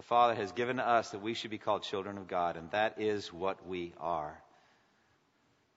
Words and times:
the 0.00 0.06
Father 0.06 0.34
has 0.34 0.50
given 0.52 0.76
to 0.76 0.88
us 0.88 1.10
that 1.10 1.20
we 1.20 1.34
should 1.34 1.50
be 1.50 1.58
called 1.58 1.82
children 1.82 2.16
of 2.16 2.26
God, 2.26 2.56
and 2.56 2.70
that 2.70 3.02
is 3.02 3.30
what 3.30 3.68
we 3.68 3.92
are. 4.00 4.34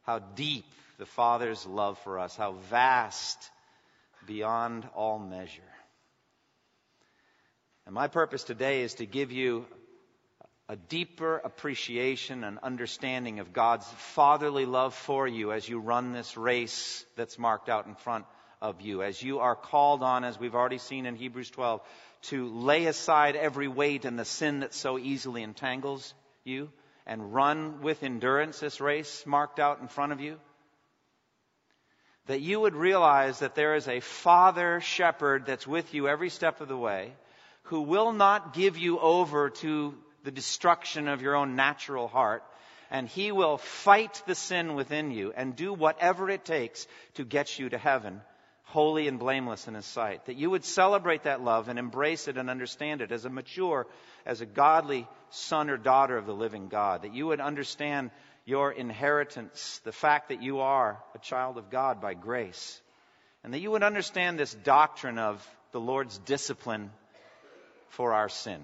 How 0.03 0.19
deep 0.19 0.63
the 0.97 1.05
Father's 1.05 1.65
love 1.65 1.99
for 2.05 2.17
us, 2.19 2.33
how 2.33 2.53
vast 2.69 3.37
beyond 4.25 4.87
all 4.95 5.19
measure. 5.19 5.61
And 7.85 7.93
my 7.93 8.07
purpose 8.07 8.45
today 8.45 8.83
is 8.83 8.93
to 8.93 9.05
give 9.05 9.33
you 9.33 9.65
a 10.69 10.77
deeper 10.77 11.41
appreciation 11.43 12.45
and 12.45 12.59
understanding 12.59 13.41
of 13.41 13.51
God's 13.51 13.85
fatherly 14.15 14.65
love 14.65 14.93
for 14.93 15.27
you 15.27 15.51
as 15.51 15.67
you 15.67 15.79
run 15.79 16.13
this 16.13 16.37
race 16.37 17.05
that's 17.17 17.37
marked 17.37 17.67
out 17.67 17.87
in 17.87 17.95
front 17.95 18.23
of 18.61 18.79
you, 18.79 19.03
as 19.03 19.21
you 19.21 19.39
are 19.39 19.57
called 19.57 20.01
on, 20.01 20.23
as 20.23 20.39
we've 20.39 20.55
already 20.55 20.77
seen 20.77 21.05
in 21.05 21.17
Hebrews 21.17 21.49
12, 21.49 21.81
to 22.23 22.47
lay 22.47 22.85
aside 22.85 23.35
every 23.35 23.67
weight 23.67 24.05
and 24.05 24.17
the 24.17 24.25
sin 24.25 24.61
that 24.61 24.73
so 24.73 24.97
easily 24.97 25.43
entangles 25.43 26.13
you 26.43 26.69
and 27.05 27.33
run 27.33 27.81
with 27.81 28.03
endurance 28.03 28.59
this 28.59 28.79
race 28.79 29.25
marked 29.25 29.59
out 29.59 29.81
in 29.81 29.87
front 29.87 30.13
of 30.13 30.21
you. 30.21 30.39
That 32.27 32.39
you 32.39 32.61
would 32.61 32.75
realize 32.75 33.39
that 33.39 33.55
there 33.55 33.75
is 33.75 33.87
a 33.89 33.99
father 33.99 34.79
shepherd 34.79 35.45
that's 35.45 35.67
with 35.67 35.93
you 35.93 36.07
every 36.07 36.29
step 36.29 36.61
of 36.61 36.69
the 36.69 36.77
way 36.77 37.13
who 37.63 37.81
will 37.81 38.13
not 38.13 38.53
give 38.53 38.77
you 38.77 38.99
over 38.99 39.49
to 39.49 39.93
the 40.23 40.31
destruction 40.31 41.09
of 41.09 41.21
your 41.21 41.35
own 41.35 41.55
natural 41.55 42.07
heart, 42.07 42.43
and 42.89 43.09
he 43.09 43.31
will 43.33 43.57
fight 43.57 44.21
the 44.25 44.35
sin 44.35 44.75
within 44.75 45.11
you 45.11 45.33
and 45.35 45.55
do 45.55 45.73
whatever 45.73 46.29
it 46.29 46.45
takes 46.45 46.87
to 47.15 47.25
get 47.25 47.59
you 47.59 47.67
to 47.69 47.77
heaven 47.77 48.21
holy 48.73 49.07
and 49.07 49.19
blameless 49.19 49.67
in 49.67 49.75
His 49.75 49.85
sight. 49.85 50.25
That 50.25 50.35
you 50.35 50.49
would 50.49 50.65
celebrate 50.65 51.23
that 51.23 51.43
love 51.43 51.69
and 51.69 51.77
embrace 51.77 52.27
it 52.27 52.37
and 52.37 52.49
understand 52.49 53.01
it 53.01 53.11
as 53.11 53.23
a 53.23 53.29
mature, 53.29 53.85
as 54.25 54.41
a 54.41 54.47
godly 54.47 55.07
son 55.29 55.69
or 55.69 55.77
daughter 55.77 56.17
of 56.17 56.25
the 56.25 56.33
living 56.33 56.69
God. 56.69 57.03
That 57.03 57.13
you 57.13 57.27
would 57.27 57.39
understand 57.39 58.09
your 58.45 58.71
inheritance, 58.71 59.79
the 59.83 59.91
fact 59.91 60.29
that 60.29 60.41
you 60.41 60.59
are 60.59 60.99
a 61.13 61.19
child 61.19 61.59
of 61.59 61.69
God 61.69 62.01
by 62.01 62.15
grace. 62.15 62.81
And 63.43 63.53
that 63.53 63.59
you 63.59 63.69
would 63.69 63.83
understand 63.83 64.39
this 64.39 64.53
doctrine 64.53 65.19
of 65.19 65.47
the 65.71 65.79
Lord's 65.79 66.17
discipline 66.17 66.89
for 67.89 68.13
our 68.13 68.27
sin. 68.27 68.59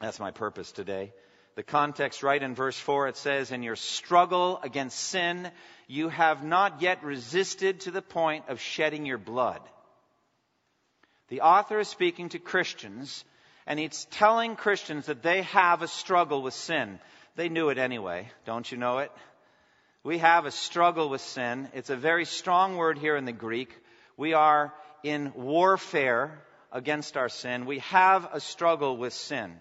That's 0.00 0.18
my 0.18 0.30
purpose 0.30 0.72
today. 0.72 1.12
The 1.56 1.62
context 1.62 2.22
right 2.22 2.42
in 2.42 2.54
verse 2.54 2.78
4, 2.78 3.08
it 3.08 3.16
says, 3.16 3.50
In 3.50 3.62
your 3.62 3.76
struggle 3.76 4.60
against 4.62 4.98
sin, 4.98 5.50
you 5.88 6.10
have 6.10 6.44
not 6.44 6.82
yet 6.82 7.02
resisted 7.02 7.80
to 7.80 7.90
the 7.90 8.02
point 8.02 8.44
of 8.48 8.60
shedding 8.60 9.06
your 9.06 9.18
blood. 9.18 9.62
The 11.28 11.40
author 11.40 11.80
is 11.80 11.88
speaking 11.88 12.28
to 12.30 12.38
Christians, 12.38 13.24
and 13.66 13.78
he's 13.78 14.04
telling 14.10 14.54
Christians 14.54 15.06
that 15.06 15.22
they 15.22 15.42
have 15.42 15.80
a 15.80 15.88
struggle 15.88 16.42
with 16.42 16.52
sin. 16.52 16.98
They 17.36 17.48
knew 17.48 17.70
it 17.70 17.78
anyway. 17.78 18.30
Don't 18.44 18.70
you 18.70 18.76
know 18.76 18.98
it? 18.98 19.10
We 20.04 20.18
have 20.18 20.44
a 20.44 20.50
struggle 20.50 21.08
with 21.08 21.22
sin. 21.22 21.68
It's 21.72 21.90
a 21.90 21.96
very 21.96 22.26
strong 22.26 22.76
word 22.76 22.98
here 22.98 23.16
in 23.16 23.24
the 23.24 23.32
Greek. 23.32 23.74
We 24.18 24.34
are 24.34 24.74
in 25.02 25.32
warfare 25.34 26.38
against 26.70 27.16
our 27.16 27.30
sin. 27.30 27.64
We 27.64 27.78
have 27.78 28.28
a 28.30 28.40
struggle 28.40 28.98
with 28.98 29.14
sin. 29.14 29.56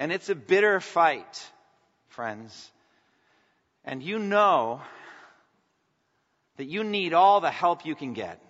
And 0.00 0.10
it's 0.10 0.30
a 0.30 0.34
bitter 0.34 0.80
fight, 0.80 1.50
friends. 2.08 2.72
And 3.84 4.02
you 4.02 4.18
know 4.18 4.80
that 6.56 6.64
you 6.64 6.84
need 6.84 7.12
all 7.12 7.42
the 7.42 7.50
help 7.50 7.84
you 7.84 7.94
can 7.94 8.14
get. 8.14 8.40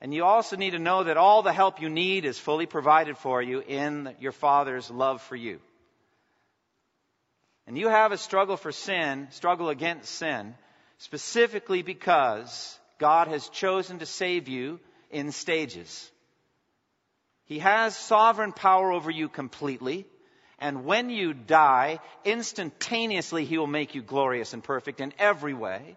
And 0.00 0.14
you 0.14 0.24
also 0.24 0.56
need 0.56 0.70
to 0.70 0.78
know 0.78 1.04
that 1.04 1.18
all 1.18 1.42
the 1.42 1.52
help 1.52 1.82
you 1.82 1.90
need 1.90 2.24
is 2.24 2.38
fully 2.38 2.64
provided 2.64 3.18
for 3.18 3.42
you 3.42 3.60
in 3.60 4.14
your 4.20 4.32
Father's 4.32 4.90
love 4.90 5.20
for 5.20 5.36
you. 5.36 5.60
And 7.66 7.76
you 7.76 7.88
have 7.88 8.12
a 8.12 8.18
struggle 8.18 8.56
for 8.56 8.72
sin, 8.72 9.28
struggle 9.32 9.68
against 9.68 10.14
sin, 10.14 10.54
specifically 10.96 11.82
because 11.82 12.78
God 12.98 13.28
has 13.28 13.50
chosen 13.50 13.98
to 13.98 14.06
save 14.06 14.48
you 14.48 14.80
in 15.10 15.30
stages. 15.30 16.10
He 17.44 17.58
has 17.58 17.96
sovereign 17.96 18.52
power 18.52 18.92
over 18.92 19.10
you 19.10 19.28
completely. 19.28 20.06
And 20.58 20.84
when 20.84 21.10
you 21.10 21.34
die, 21.34 22.00
instantaneously 22.24 23.44
He 23.44 23.58
will 23.58 23.66
make 23.66 23.94
you 23.94 24.02
glorious 24.02 24.54
and 24.54 24.64
perfect 24.64 25.00
in 25.00 25.12
every 25.18 25.54
way. 25.54 25.96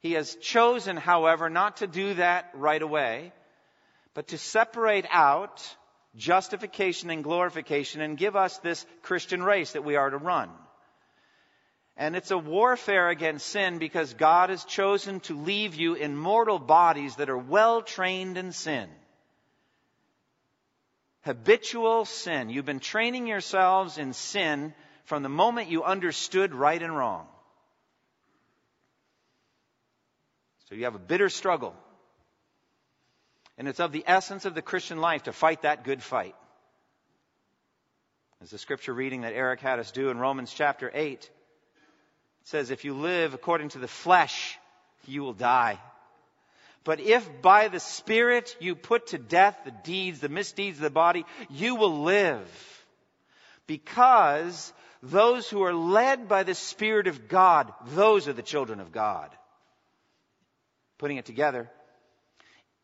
He 0.00 0.12
has 0.12 0.34
chosen, 0.36 0.96
however, 0.96 1.48
not 1.48 1.78
to 1.78 1.86
do 1.86 2.14
that 2.14 2.50
right 2.54 2.82
away, 2.82 3.32
but 4.14 4.28
to 4.28 4.38
separate 4.38 5.06
out 5.10 5.76
justification 6.16 7.08
and 7.08 7.24
glorification 7.24 8.02
and 8.02 8.18
give 8.18 8.36
us 8.36 8.58
this 8.58 8.84
Christian 9.02 9.42
race 9.42 9.72
that 9.72 9.84
we 9.84 9.96
are 9.96 10.10
to 10.10 10.18
run. 10.18 10.50
And 11.96 12.16
it's 12.16 12.30
a 12.30 12.38
warfare 12.38 13.08
against 13.10 13.46
sin 13.46 13.78
because 13.78 14.12
God 14.14 14.50
has 14.50 14.64
chosen 14.64 15.20
to 15.20 15.38
leave 15.38 15.74
you 15.76 15.94
in 15.94 16.16
mortal 16.16 16.58
bodies 16.58 17.16
that 17.16 17.30
are 17.30 17.38
well 17.38 17.80
trained 17.80 18.36
in 18.36 18.52
sin 18.52 18.88
habitual 21.22 22.04
sin. 22.04 22.50
You've 22.50 22.64
been 22.64 22.80
training 22.80 23.26
yourselves 23.26 23.98
in 23.98 24.12
sin 24.12 24.74
from 25.04 25.22
the 25.22 25.28
moment 25.28 25.70
you 25.70 25.84
understood 25.84 26.54
right 26.54 26.80
and 26.80 26.96
wrong. 26.96 27.26
So 30.68 30.74
you 30.74 30.84
have 30.84 30.94
a 30.94 31.00
bitter 31.00 31.28
struggle. 31.28 31.74
And 33.58 33.68
it's 33.68 33.80
of 33.80 33.92
the 33.92 34.04
essence 34.06 34.44
of 34.44 34.54
the 34.54 34.62
Christian 34.62 34.98
life 34.98 35.24
to 35.24 35.32
fight 35.32 35.62
that 35.62 35.84
good 35.84 36.02
fight. 36.02 36.34
As 38.42 38.50
the 38.50 38.58
scripture 38.58 38.92
reading 38.92 39.20
that 39.20 39.34
Eric 39.34 39.60
had 39.60 39.78
us 39.78 39.92
do 39.92 40.10
in 40.10 40.18
Romans 40.18 40.52
chapter 40.52 40.90
8, 40.92 41.12
it 41.12 41.30
says, 42.44 42.70
If 42.70 42.84
you 42.84 42.94
live 42.94 43.34
according 43.34 43.68
to 43.70 43.78
the 43.78 43.86
flesh, 43.86 44.58
you 45.06 45.22
will 45.22 45.34
die. 45.34 45.78
But 46.84 47.00
if 47.00 47.42
by 47.42 47.68
the 47.68 47.80
Spirit 47.80 48.56
you 48.60 48.74
put 48.74 49.08
to 49.08 49.18
death 49.18 49.56
the 49.64 49.70
deeds, 49.70 50.20
the 50.20 50.28
misdeeds 50.28 50.78
of 50.78 50.82
the 50.82 50.90
body, 50.90 51.24
you 51.48 51.76
will 51.76 52.02
live. 52.02 52.48
Because 53.66 54.72
those 55.02 55.48
who 55.48 55.62
are 55.62 55.74
led 55.74 56.28
by 56.28 56.42
the 56.42 56.54
Spirit 56.54 57.06
of 57.06 57.28
God, 57.28 57.72
those 57.88 58.26
are 58.26 58.32
the 58.32 58.42
children 58.42 58.80
of 58.80 58.92
God. 58.92 59.30
Putting 60.98 61.16
it 61.16 61.24
together, 61.24 61.70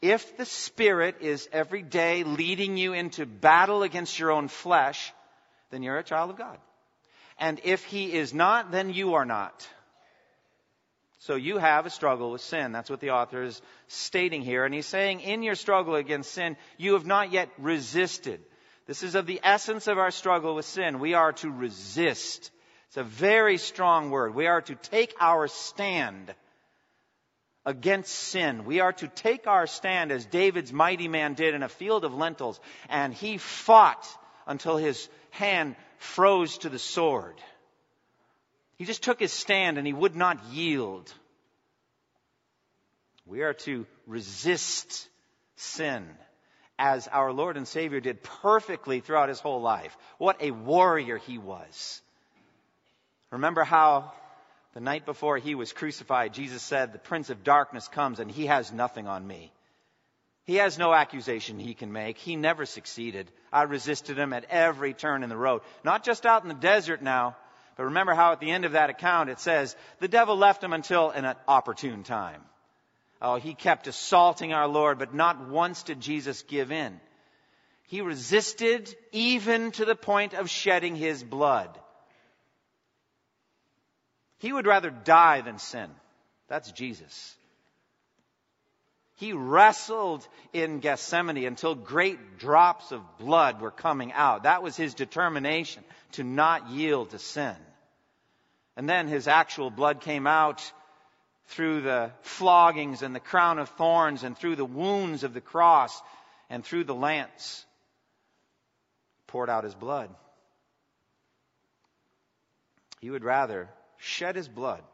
if 0.00 0.36
the 0.36 0.44
Spirit 0.44 1.16
is 1.20 1.48
every 1.52 1.82
day 1.82 2.22
leading 2.22 2.76
you 2.76 2.92
into 2.92 3.26
battle 3.26 3.82
against 3.82 4.18
your 4.18 4.30
own 4.30 4.48
flesh, 4.48 5.12
then 5.70 5.82
you're 5.82 5.98
a 5.98 6.04
child 6.04 6.30
of 6.30 6.38
God. 6.38 6.58
And 7.38 7.60
if 7.64 7.84
He 7.84 8.12
is 8.12 8.32
not, 8.32 8.70
then 8.70 8.92
you 8.92 9.14
are 9.14 9.24
not. 9.24 9.68
So 11.20 11.34
you 11.34 11.58
have 11.58 11.84
a 11.84 11.90
struggle 11.90 12.30
with 12.30 12.42
sin. 12.42 12.70
That's 12.72 12.90
what 12.90 13.00
the 13.00 13.10
author 13.10 13.42
is 13.42 13.60
stating 13.88 14.42
here. 14.42 14.64
And 14.64 14.72
he's 14.72 14.86
saying, 14.86 15.20
in 15.20 15.42
your 15.42 15.56
struggle 15.56 15.96
against 15.96 16.32
sin, 16.32 16.56
you 16.76 16.92
have 16.92 17.06
not 17.06 17.32
yet 17.32 17.48
resisted. 17.58 18.40
This 18.86 19.02
is 19.02 19.14
of 19.16 19.26
the 19.26 19.40
essence 19.42 19.88
of 19.88 19.98
our 19.98 20.12
struggle 20.12 20.54
with 20.54 20.64
sin. 20.64 21.00
We 21.00 21.14
are 21.14 21.32
to 21.34 21.50
resist. 21.50 22.50
It's 22.86 22.96
a 22.96 23.02
very 23.02 23.58
strong 23.58 24.10
word. 24.10 24.34
We 24.34 24.46
are 24.46 24.62
to 24.62 24.74
take 24.76 25.14
our 25.20 25.48
stand 25.48 26.32
against 27.66 28.14
sin. 28.14 28.64
We 28.64 28.80
are 28.80 28.92
to 28.94 29.08
take 29.08 29.46
our 29.46 29.66
stand 29.66 30.12
as 30.12 30.24
David's 30.24 30.72
mighty 30.72 31.08
man 31.08 31.34
did 31.34 31.54
in 31.54 31.62
a 31.62 31.68
field 31.68 32.04
of 32.04 32.14
lentils. 32.14 32.60
And 32.88 33.12
he 33.12 33.38
fought 33.38 34.06
until 34.46 34.76
his 34.76 35.08
hand 35.30 35.76
froze 35.98 36.58
to 36.58 36.68
the 36.68 36.78
sword. 36.78 37.34
He 38.78 38.84
just 38.84 39.02
took 39.02 39.18
his 39.18 39.32
stand 39.32 39.76
and 39.76 39.86
he 39.86 39.92
would 39.92 40.14
not 40.14 40.44
yield. 40.52 41.12
We 43.26 43.42
are 43.42 43.54
to 43.54 43.86
resist 44.06 45.08
sin 45.56 46.08
as 46.78 47.08
our 47.08 47.32
Lord 47.32 47.56
and 47.56 47.66
Savior 47.66 48.00
did 48.00 48.22
perfectly 48.22 49.00
throughout 49.00 49.28
his 49.28 49.40
whole 49.40 49.60
life. 49.60 49.96
What 50.16 50.40
a 50.40 50.52
warrior 50.52 51.18
he 51.18 51.36
was. 51.38 52.00
Remember 53.30 53.64
how 53.64 54.12
the 54.74 54.80
night 54.80 55.04
before 55.04 55.38
he 55.38 55.56
was 55.56 55.72
crucified, 55.72 56.32
Jesus 56.32 56.62
said, 56.62 56.92
The 56.92 56.98
Prince 56.98 57.30
of 57.30 57.42
Darkness 57.42 57.88
comes 57.88 58.20
and 58.20 58.30
he 58.30 58.46
has 58.46 58.72
nothing 58.72 59.08
on 59.08 59.26
me. 59.26 59.52
He 60.44 60.54
has 60.54 60.78
no 60.78 60.94
accusation 60.94 61.58
he 61.58 61.74
can 61.74 61.92
make. 61.92 62.16
He 62.16 62.36
never 62.36 62.64
succeeded. 62.64 63.30
I 63.52 63.64
resisted 63.64 64.16
him 64.16 64.32
at 64.32 64.46
every 64.48 64.94
turn 64.94 65.24
in 65.24 65.28
the 65.28 65.36
road. 65.36 65.62
Not 65.84 66.04
just 66.04 66.24
out 66.24 66.42
in 66.42 66.48
the 66.48 66.54
desert 66.54 67.02
now, 67.02 67.36
but 67.78 67.84
remember 67.84 68.12
how 68.12 68.32
at 68.32 68.40
the 68.40 68.50
end 68.50 68.64
of 68.64 68.72
that 68.72 68.90
account 68.90 69.30
it 69.30 69.38
says, 69.38 69.76
the 70.00 70.08
devil 70.08 70.36
left 70.36 70.64
him 70.64 70.72
until 70.72 71.10
an 71.10 71.32
opportune 71.46 72.02
time. 72.02 72.42
Oh, 73.22 73.36
he 73.36 73.54
kept 73.54 73.86
assaulting 73.86 74.52
our 74.52 74.66
Lord, 74.66 74.98
but 74.98 75.14
not 75.14 75.48
once 75.48 75.84
did 75.84 76.00
Jesus 76.00 76.42
give 76.42 76.72
in. 76.72 77.00
He 77.86 78.00
resisted 78.00 78.92
even 79.12 79.70
to 79.72 79.84
the 79.84 79.94
point 79.94 80.34
of 80.34 80.50
shedding 80.50 80.96
his 80.96 81.22
blood. 81.22 81.70
He 84.38 84.52
would 84.52 84.66
rather 84.66 84.90
die 84.90 85.40
than 85.42 85.58
sin. 85.58 85.88
That's 86.48 86.72
Jesus. 86.72 87.36
He 89.18 89.32
wrestled 89.32 90.26
in 90.52 90.80
Gethsemane 90.80 91.44
until 91.44 91.76
great 91.76 92.38
drops 92.38 92.90
of 92.90 93.18
blood 93.18 93.60
were 93.60 93.70
coming 93.70 94.12
out. 94.12 94.42
That 94.42 94.64
was 94.64 94.76
his 94.76 94.94
determination 94.94 95.84
to 96.12 96.24
not 96.24 96.70
yield 96.70 97.10
to 97.10 97.20
sin. 97.20 97.54
And 98.78 98.88
then 98.88 99.08
his 99.08 99.26
actual 99.26 99.70
blood 99.70 100.00
came 100.00 100.28
out 100.28 100.72
through 101.48 101.80
the 101.80 102.12
floggings 102.22 103.02
and 103.02 103.12
the 103.12 103.20
crown 103.20 103.58
of 103.58 103.68
thorns 103.70 104.22
and 104.22 104.38
through 104.38 104.54
the 104.54 104.64
wounds 104.64 105.24
of 105.24 105.34
the 105.34 105.40
cross 105.40 106.00
and 106.48 106.64
through 106.64 106.84
the 106.84 106.94
lance. 106.94 107.66
Poured 109.26 109.50
out 109.50 109.64
his 109.64 109.74
blood. 109.74 110.10
He 113.00 113.10
would 113.10 113.24
rather 113.24 113.68
shed 113.96 114.36
his 114.36 114.48
blood 114.48 114.84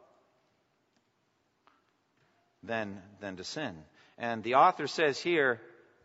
than, 2.63 2.99
than 3.19 3.37
to 3.37 3.43
sin. 3.43 3.75
And 4.17 4.43
the 4.43 4.55
author 4.55 4.87
says 4.87 5.19
here, 5.19 5.61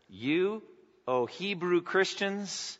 You, 0.07 0.61
O 1.07 1.25
Hebrew 1.25 1.81
Christians, 1.81 2.77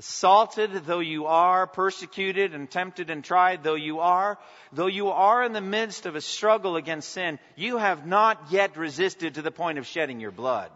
assaulted 0.00 0.72
though 0.86 1.00
you 1.00 1.26
are, 1.26 1.66
persecuted 1.66 2.54
and 2.54 2.70
tempted 2.70 3.10
and 3.10 3.22
tried 3.22 3.62
though 3.62 3.74
you 3.74 4.00
are, 4.00 4.38
though 4.72 4.86
you 4.86 5.10
are 5.10 5.44
in 5.44 5.52
the 5.52 5.60
midst 5.60 6.06
of 6.06 6.16
a 6.16 6.22
struggle 6.22 6.76
against 6.76 7.10
sin, 7.10 7.38
you 7.54 7.76
have 7.76 8.06
not 8.06 8.46
yet 8.50 8.78
resisted 8.78 9.34
to 9.34 9.42
the 9.42 9.50
point 9.50 9.76
of 9.76 9.86
shedding 9.86 10.18
your 10.18 10.30
blood. 10.30 10.70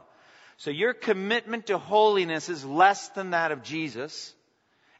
So 0.59 0.71
your 0.71 0.93
commitment 0.93 1.69
to 1.69 1.79
holiness 1.79 2.51
is 2.51 2.67
less 2.67 3.09
than 3.09 3.31
that 3.31 3.51
of 3.51 3.63
Jesus. 3.63 4.35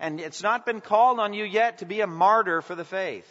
And 0.01 0.19
it's 0.19 0.43
not 0.43 0.65
been 0.65 0.81
called 0.81 1.21
on 1.21 1.35
you 1.35 1.45
yet 1.45 1.79
to 1.79 1.85
be 1.85 2.01
a 2.01 2.07
martyr 2.07 2.63
for 2.63 2.75
the 2.75 2.85
faith. 2.85 3.31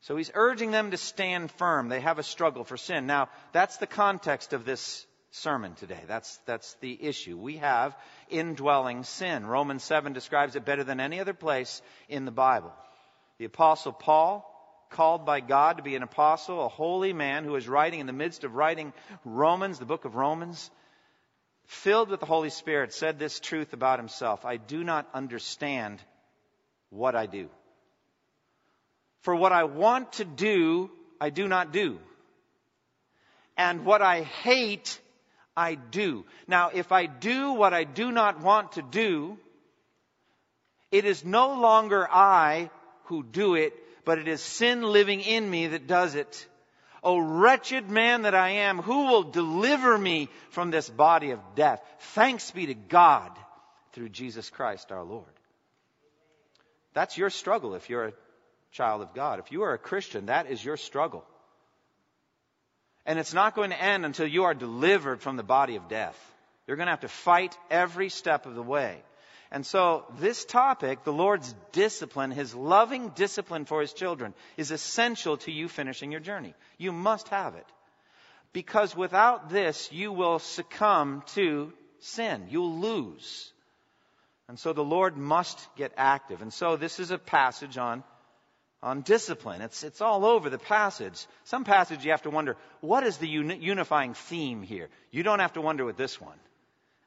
So 0.00 0.16
he's 0.16 0.32
urging 0.34 0.72
them 0.72 0.90
to 0.90 0.96
stand 0.96 1.52
firm. 1.52 1.88
They 1.88 2.00
have 2.00 2.18
a 2.18 2.24
struggle 2.24 2.64
for 2.64 2.76
sin. 2.76 3.06
Now, 3.06 3.28
that's 3.52 3.76
the 3.76 3.86
context 3.86 4.52
of 4.52 4.64
this 4.64 5.06
sermon 5.30 5.74
today. 5.74 6.02
That's, 6.06 6.36
that's 6.46 6.74
the 6.80 6.98
issue. 7.04 7.36
We 7.36 7.58
have 7.58 7.96
indwelling 8.28 9.04
sin. 9.04 9.46
Romans 9.46 9.84
7 9.84 10.12
describes 10.12 10.56
it 10.56 10.64
better 10.64 10.84
than 10.84 11.00
any 11.00 11.20
other 11.20 11.34
place 11.34 11.82
in 12.08 12.24
the 12.24 12.30
Bible. 12.30 12.72
The 13.38 13.44
apostle 13.44 13.92
Paul, 13.92 14.44
called 14.90 15.26
by 15.26 15.40
God 15.40 15.76
to 15.76 15.82
be 15.82 15.96
an 15.96 16.02
apostle, 16.02 16.64
a 16.64 16.68
holy 16.68 17.12
man 17.12 17.44
who 17.44 17.54
is 17.56 17.68
writing 17.68 18.00
in 18.00 18.06
the 18.06 18.12
midst 18.12 18.44
of 18.44 18.54
writing 18.54 18.92
Romans, 19.24 19.78
the 19.78 19.84
book 19.84 20.04
of 20.04 20.14
Romans, 20.14 20.70
filled 21.66 22.08
with 22.08 22.20
the 22.20 22.26
Holy 22.26 22.50
Spirit, 22.50 22.94
said 22.94 23.18
this 23.18 23.38
truth 23.38 23.74
about 23.74 23.98
himself. 23.98 24.44
I 24.44 24.56
do 24.56 24.82
not 24.82 25.06
understand 25.12 26.02
what 26.90 27.14
I 27.14 27.26
do. 27.26 27.48
For 29.20 29.36
what 29.36 29.52
I 29.52 29.64
want 29.64 30.14
to 30.14 30.24
do, 30.24 30.90
I 31.20 31.30
do 31.30 31.46
not 31.48 31.72
do. 31.72 31.98
And 33.56 33.84
what 33.84 34.00
I 34.00 34.22
hate, 34.22 35.00
I 35.58 35.74
do. 35.74 36.24
Now, 36.46 36.70
if 36.72 36.92
I 36.92 37.06
do 37.06 37.52
what 37.52 37.74
I 37.74 37.82
do 37.82 38.12
not 38.12 38.40
want 38.40 38.72
to 38.72 38.82
do, 38.82 39.36
it 40.92 41.04
is 41.04 41.24
no 41.24 41.60
longer 41.60 42.08
I 42.08 42.70
who 43.06 43.24
do 43.24 43.56
it, 43.56 43.74
but 44.04 44.18
it 44.18 44.28
is 44.28 44.40
sin 44.40 44.82
living 44.82 45.20
in 45.20 45.50
me 45.50 45.66
that 45.66 45.88
does 45.88 46.14
it. 46.14 46.46
O 47.02 47.18
wretched 47.18 47.90
man 47.90 48.22
that 48.22 48.36
I 48.36 48.50
am, 48.68 48.78
who 48.78 49.08
will 49.08 49.24
deliver 49.24 49.98
me 49.98 50.28
from 50.50 50.70
this 50.70 50.88
body 50.88 51.32
of 51.32 51.40
death? 51.56 51.82
Thanks 52.14 52.52
be 52.52 52.66
to 52.66 52.74
God 52.74 53.32
through 53.92 54.10
Jesus 54.10 54.50
Christ 54.50 54.92
our 54.92 55.02
Lord. 55.02 55.26
That's 56.94 57.18
your 57.18 57.30
struggle 57.30 57.74
if 57.74 57.90
you're 57.90 58.06
a 58.06 58.12
child 58.70 59.02
of 59.02 59.12
God. 59.12 59.40
If 59.40 59.50
you 59.50 59.62
are 59.62 59.72
a 59.72 59.78
Christian, 59.78 60.26
that 60.26 60.46
is 60.46 60.64
your 60.64 60.76
struggle. 60.76 61.24
And 63.08 63.18
it's 63.18 63.32
not 63.32 63.54
going 63.54 63.70
to 63.70 63.82
end 63.82 64.04
until 64.04 64.26
you 64.26 64.44
are 64.44 64.52
delivered 64.52 65.22
from 65.22 65.38
the 65.38 65.42
body 65.42 65.76
of 65.76 65.88
death. 65.88 66.14
You're 66.66 66.76
going 66.76 66.88
to 66.88 66.92
have 66.92 67.00
to 67.00 67.08
fight 67.08 67.56
every 67.70 68.10
step 68.10 68.44
of 68.44 68.54
the 68.54 68.62
way. 68.62 69.02
And 69.50 69.64
so 69.64 70.04
this 70.18 70.44
topic, 70.44 71.04
the 71.04 71.12
Lord's 71.12 71.54
discipline, 71.72 72.30
His 72.30 72.54
loving 72.54 73.08
discipline 73.08 73.64
for 73.64 73.80
His 73.80 73.94
children, 73.94 74.34
is 74.58 74.72
essential 74.72 75.38
to 75.38 75.50
you 75.50 75.68
finishing 75.68 76.12
your 76.12 76.20
journey. 76.20 76.52
You 76.76 76.92
must 76.92 77.28
have 77.28 77.54
it. 77.54 77.64
Because 78.52 78.94
without 78.94 79.48
this, 79.48 79.90
you 79.90 80.12
will 80.12 80.38
succumb 80.38 81.22
to 81.28 81.72
sin. 82.00 82.48
You'll 82.50 82.78
lose. 82.78 83.50
And 84.48 84.58
so 84.58 84.74
the 84.74 84.84
Lord 84.84 85.16
must 85.16 85.58
get 85.76 85.92
active. 85.96 86.42
And 86.42 86.52
so 86.52 86.76
this 86.76 87.00
is 87.00 87.10
a 87.10 87.16
passage 87.16 87.78
on 87.78 88.04
on 88.82 89.02
discipline. 89.02 89.60
It's, 89.60 89.82
it's 89.82 90.00
all 90.00 90.24
over 90.24 90.50
the 90.50 90.58
passage. 90.58 91.26
Some 91.44 91.64
passage 91.64 92.04
you 92.04 92.12
have 92.12 92.22
to 92.22 92.30
wonder, 92.30 92.56
what 92.80 93.04
is 93.04 93.16
the 93.16 93.28
uni- 93.28 93.58
unifying 93.58 94.14
theme 94.14 94.62
here? 94.62 94.88
You 95.10 95.22
don't 95.22 95.40
have 95.40 95.54
to 95.54 95.60
wonder 95.60 95.84
with 95.84 95.96
this 95.96 96.20
one. 96.20 96.38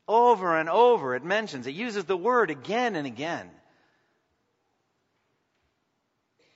Over 0.07 0.57
and 0.57 0.69
over 0.69 1.15
it 1.15 1.23
mentions, 1.23 1.67
it 1.67 1.75
uses 1.75 2.05
the 2.05 2.17
word 2.17 2.49
again 2.49 2.95
and 2.95 3.07
again. 3.07 3.49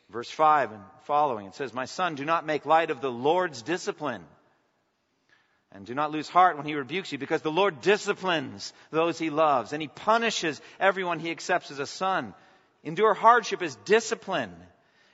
Verse 0.10 0.30
5 0.30 0.72
and 0.72 0.84
following, 1.04 1.48
it 1.48 1.56
says, 1.56 1.74
My 1.74 1.86
son, 1.86 2.16
do 2.16 2.26
not 2.26 2.46
make 2.46 2.66
light 2.66 2.92
of 2.92 3.02
the 3.02 3.12
Lord's 3.12 3.62
discipline. 3.62 4.24
And 5.72 5.86
do 5.86 5.94
not 5.94 6.12
lose 6.12 6.30
heart 6.30 6.56
when 6.56 6.66
he 6.66 6.74
rebukes 6.74 7.12
you, 7.12 7.18
because 7.18 7.42
the 7.42 7.52
Lord 7.52 7.82
disciplines 7.82 8.72
those 8.92 9.20
he 9.20 9.30
loves, 9.30 9.74
and 9.74 9.82
he 9.82 9.90
punishes 9.90 10.62
everyone 10.80 11.20
he 11.20 11.32
accepts 11.32 11.70
as 11.70 11.80
a 11.80 11.86
son. 11.86 12.34
Endure 12.84 13.14
hardship 13.14 13.62
as 13.62 13.76
discipline. 13.78 14.54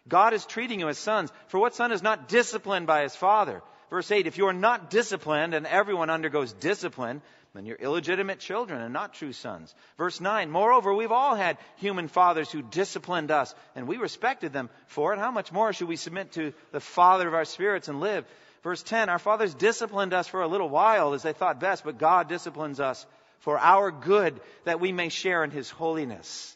God 0.08 0.34
is 0.34 0.46
treating 0.46 0.80
you 0.80 0.90
as 0.90 0.98
sons. 0.98 1.32
For 1.48 1.60
what 1.60 1.76
son 1.76 1.92
is 1.92 2.02
not 2.02 2.28
disciplined 2.28 2.88
by 2.88 3.04
his 3.04 3.16
father? 3.16 3.62
Verse 3.90 4.10
8, 4.12 4.26
if 4.26 4.38
you 4.38 4.48
are 4.48 4.54
not 4.54 4.90
disciplined 4.90 5.54
and 5.54 5.68
everyone 5.68 6.10
undergoes 6.10 6.54
discipline, 6.54 7.22
then 7.54 7.66
you're 7.66 7.76
illegitimate 7.76 8.40
children 8.40 8.82
and 8.82 8.94
not 8.94 9.14
true 9.14 9.34
sons. 9.34 9.76
Verse 9.98 10.22
9, 10.22 10.50
moreover, 10.50 10.94
we've 10.94 11.12
all 11.12 11.36
had 11.36 11.58
human 11.76 12.08
fathers 12.08 12.50
who 12.50 12.62
disciplined 12.62 13.30
us, 13.32 13.54
and 13.76 13.88
we 13.88 13.98
respected 13.98 14.54
them 14.54 14.70
for 14.88 15.14
it. 15.14 15.20
How 15.20 15.32
much 15.32 15.52
more 15.52 15.74
should 15.74 15.90
we 15.90 15.98
submit 15.98 16.32
to 16.34 16.54
the 16.72 16.80
Father 16.80 17.28
of 17.28 17.34
our 17.34 17.44
spirits 17.44 17.90
and 17.90 18.00
live? 18.00 18.26
Verse 18.64 18.82
10, 18.84 19.10
our 19.10 19.20
fathers 19.20 19.54
disciplined 19.54 20.14
us 20.14 20.28
for 20.28 20.42
a 20.42 20.48
little 20.48 20.70
while 20.70 21.14
as 21.14 21.24
they 21.24 21.34
thought 21.34 21.60
best, 21.60 21.84
but 21.84 21.98
God 21.98 22.30
disciplines 22.30 22.80
us 22.80 23.06
for 23.40 23.58
our 23.60 23.92
good 23.92 24.40
that 24.64 24.80
we 24.80 24.92
may 24.92 25.10
share 25.10 25.44
in 25.44 25.52
his 25.52 25.70
holiness. 25.70 26.56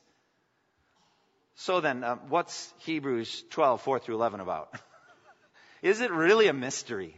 So 1.56 1.80
then, 1.80 2.04
uh, 2.04 2.16
what's 2.28 2.74
Hebrews 2.80 3.44
12, 3.50 3.82
4 3.82 4.00
through 4.00 4.16
11 4.16 4.40
about? 4.42 4.70
is 5.82 6.02
it 6.02 6.12
really 6.12 6.48
a 6.48 6.54
mystery? 6.54 7.16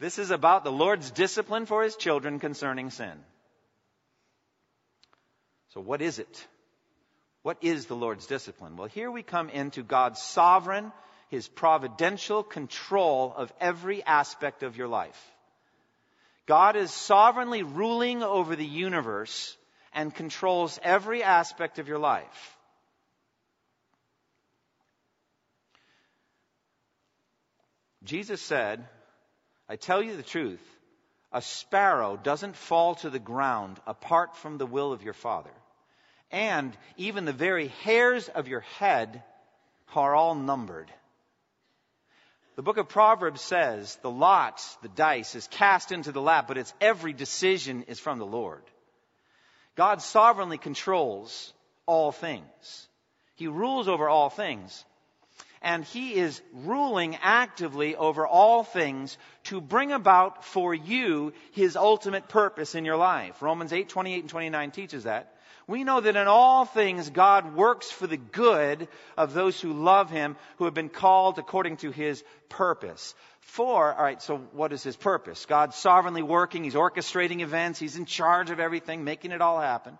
This 0.00 0.18
is 0.18 0.30
about 0.30 0.64
the 0.64 0.72
Lord's 0.72 1.10
discipline 1.10 1.66
for 1.66 1.82
his 1.82 1.96
children 1.96 2.40
concerning 2.40 2.90
sin. 2.90 3.12
So, 5.74 5.80
what 5.80 6.02
is 6.02 6.18
it? 6.18 6.46
What 7.42 7.58
is 7.62 7.86
the 7.86 7.96
Lord's 7.96 8.26
discipline? 8.26 8.76
Well, 8.76 8.88
here 8.88 9.10
we 9.10 9.22
come 9.22 9.48
into 9.48 9.82
God's 9.82 10.20
sovereign, 10.20 10.92
his 11.30 11.46
providential 11.46 12.42
control 12.42 13.32
of 13.36 13.52
every 13.60 14.02
aspect 14.04 14.62
of 14.62 14.76
your 14.76 14.88
life. 14.88 15.18
God 16.46 16.76
is 16.76 16.90
sovereignly 16.90 17.62
ruling 17.62 18.22
over 18.22 18.56
the 18.56 18.64
universe 18.64 19.56
and 19.92 20.14
controls 20.14 20.78
every 20.82 21.22
aspect 21.22 21.78
of 21.78 21.88
your 21.88 21.98
life. 21.98 22.57
Jesus 28.08 28.40
said, 28.40 28.82
I 29.68 29.76
tell 29.76 30.02
you 30.02 30.16
the 30.16 30.22
truth, 30.22 30.62
a 31.30 31.42
sparrow 31.42 32.16
doesn't 32.16 32.56
fall 32.56 32.94
to 32.96 33.10
the 33.10 33.18
ground 33.18 33.78
apart 33.86 34.34
from 34.34 34.56
the 34.56 34.64
will 34.64 34.92
of 34.94 35.02
your 35.02 35.12
Father. 35.12 35.50
And 36.30 36.74
even 36.96 37.26
the 37.26 37.34
very 37.34 37.68
hairs 37.84 38.28
of 38.28 38.48
your 38.48 38.60
head 38.78 39.22
are 39.94 40.14
all 40.14 40.34
numbered. 40.34 40.90
The 42.56 42.62
book 42.62 42.78
of 42.78 42.88
Proverbs 42.88 43.42
says 43.42 43.98
the 44.00 44.10
lot, 44.10 44.62
the 44.80 44.88
dice, 44.88 45.34
is 45.34 45.46
cast 45.48 45.92
into 45.92 46.10
the 46.10 46.22
lap, 46.22 46.48
but 46.48 46.56
its 46.56 46.72
every 46.80 47.12
decision 47.12 47.82
is 47.88 48.00
from 48.00 48.18
the 48.18 48.26
Lord. 48.26 48.62
God 49.76 50.00
sovereignly 50.00 50.56
controls 50.56 51.52
all 51.84 52.10
things. 52.10 52.88
He 53.34 53.48
rules 53.48 53.86
over 53.86 54.08
all 54.08 54.30
things. 54.30 54.82
And 55.62 55.84
he 55.84 56.14
is 56.14 56.40
ruling 56.52 57.16
actively 57.22 57.96
over 57.96 58.26
all 58.26 58.62
things 58.62 59.16
to 59.44 59.60
bring 59.60 59.92
about 59.92 60.44
for 60.44 60.74
you 60.74 61.32
his 61.52 61.76
ultimate 61.76 62.28
purpose 62.28 62.74
in 62.74 62.84
your 62.84 62.96
life. 62.96 63.40
Romans 63.42 63.72
8, 63.72 63.88
28 63.88 64.20
and 64.20 64.30
29 64.30 64.70
teaches 64.70 65.04
that. 65.04 65.34
We 65.66 65.84
know 65.84 66.00
that 66.00 66.16
in 66.16 66.28
all 66.28 66.64
things 66.64 67.10
God 67.10 67.54
works 67.54 67.90
for 67.90 68.06
the 68.06 68.16
good 68.16 68.88
of 69.18 69.34
those 69.34 69.60
who 69.60 69.74
love 69.74 70.10
him, 70.10 70.36
who 70.56 70.64
have 70.64 70.72
been 70.72 70.88
called 70.88 71.38
according 71.38 71.76
to 71.78 71.90
his 71.90 72.24
purpose. 72.48 73.14
For, 73.40 73.94
alright, 73.94 74.22
so 74.22 74.38
what 74.52 74.72
is 74.72 74.82
his 74.82 74.96
purpose? 74.96 75.44
God's 75.44 75.76
sovereignly 75.76 76.22
working, 76.22 76.64
he's 76.64 76.74
orchestrating 76.74 77.40
events, 77.40 77.78
he's 77.78 77.96
in 77.96 78.06
charge 78.06 78.50
of 78.50 78.60
everything, 78.60 79.04
making 79.04 79.32
it 79.32 79.42
all 79.42 79.60
happen. 79.60 79.98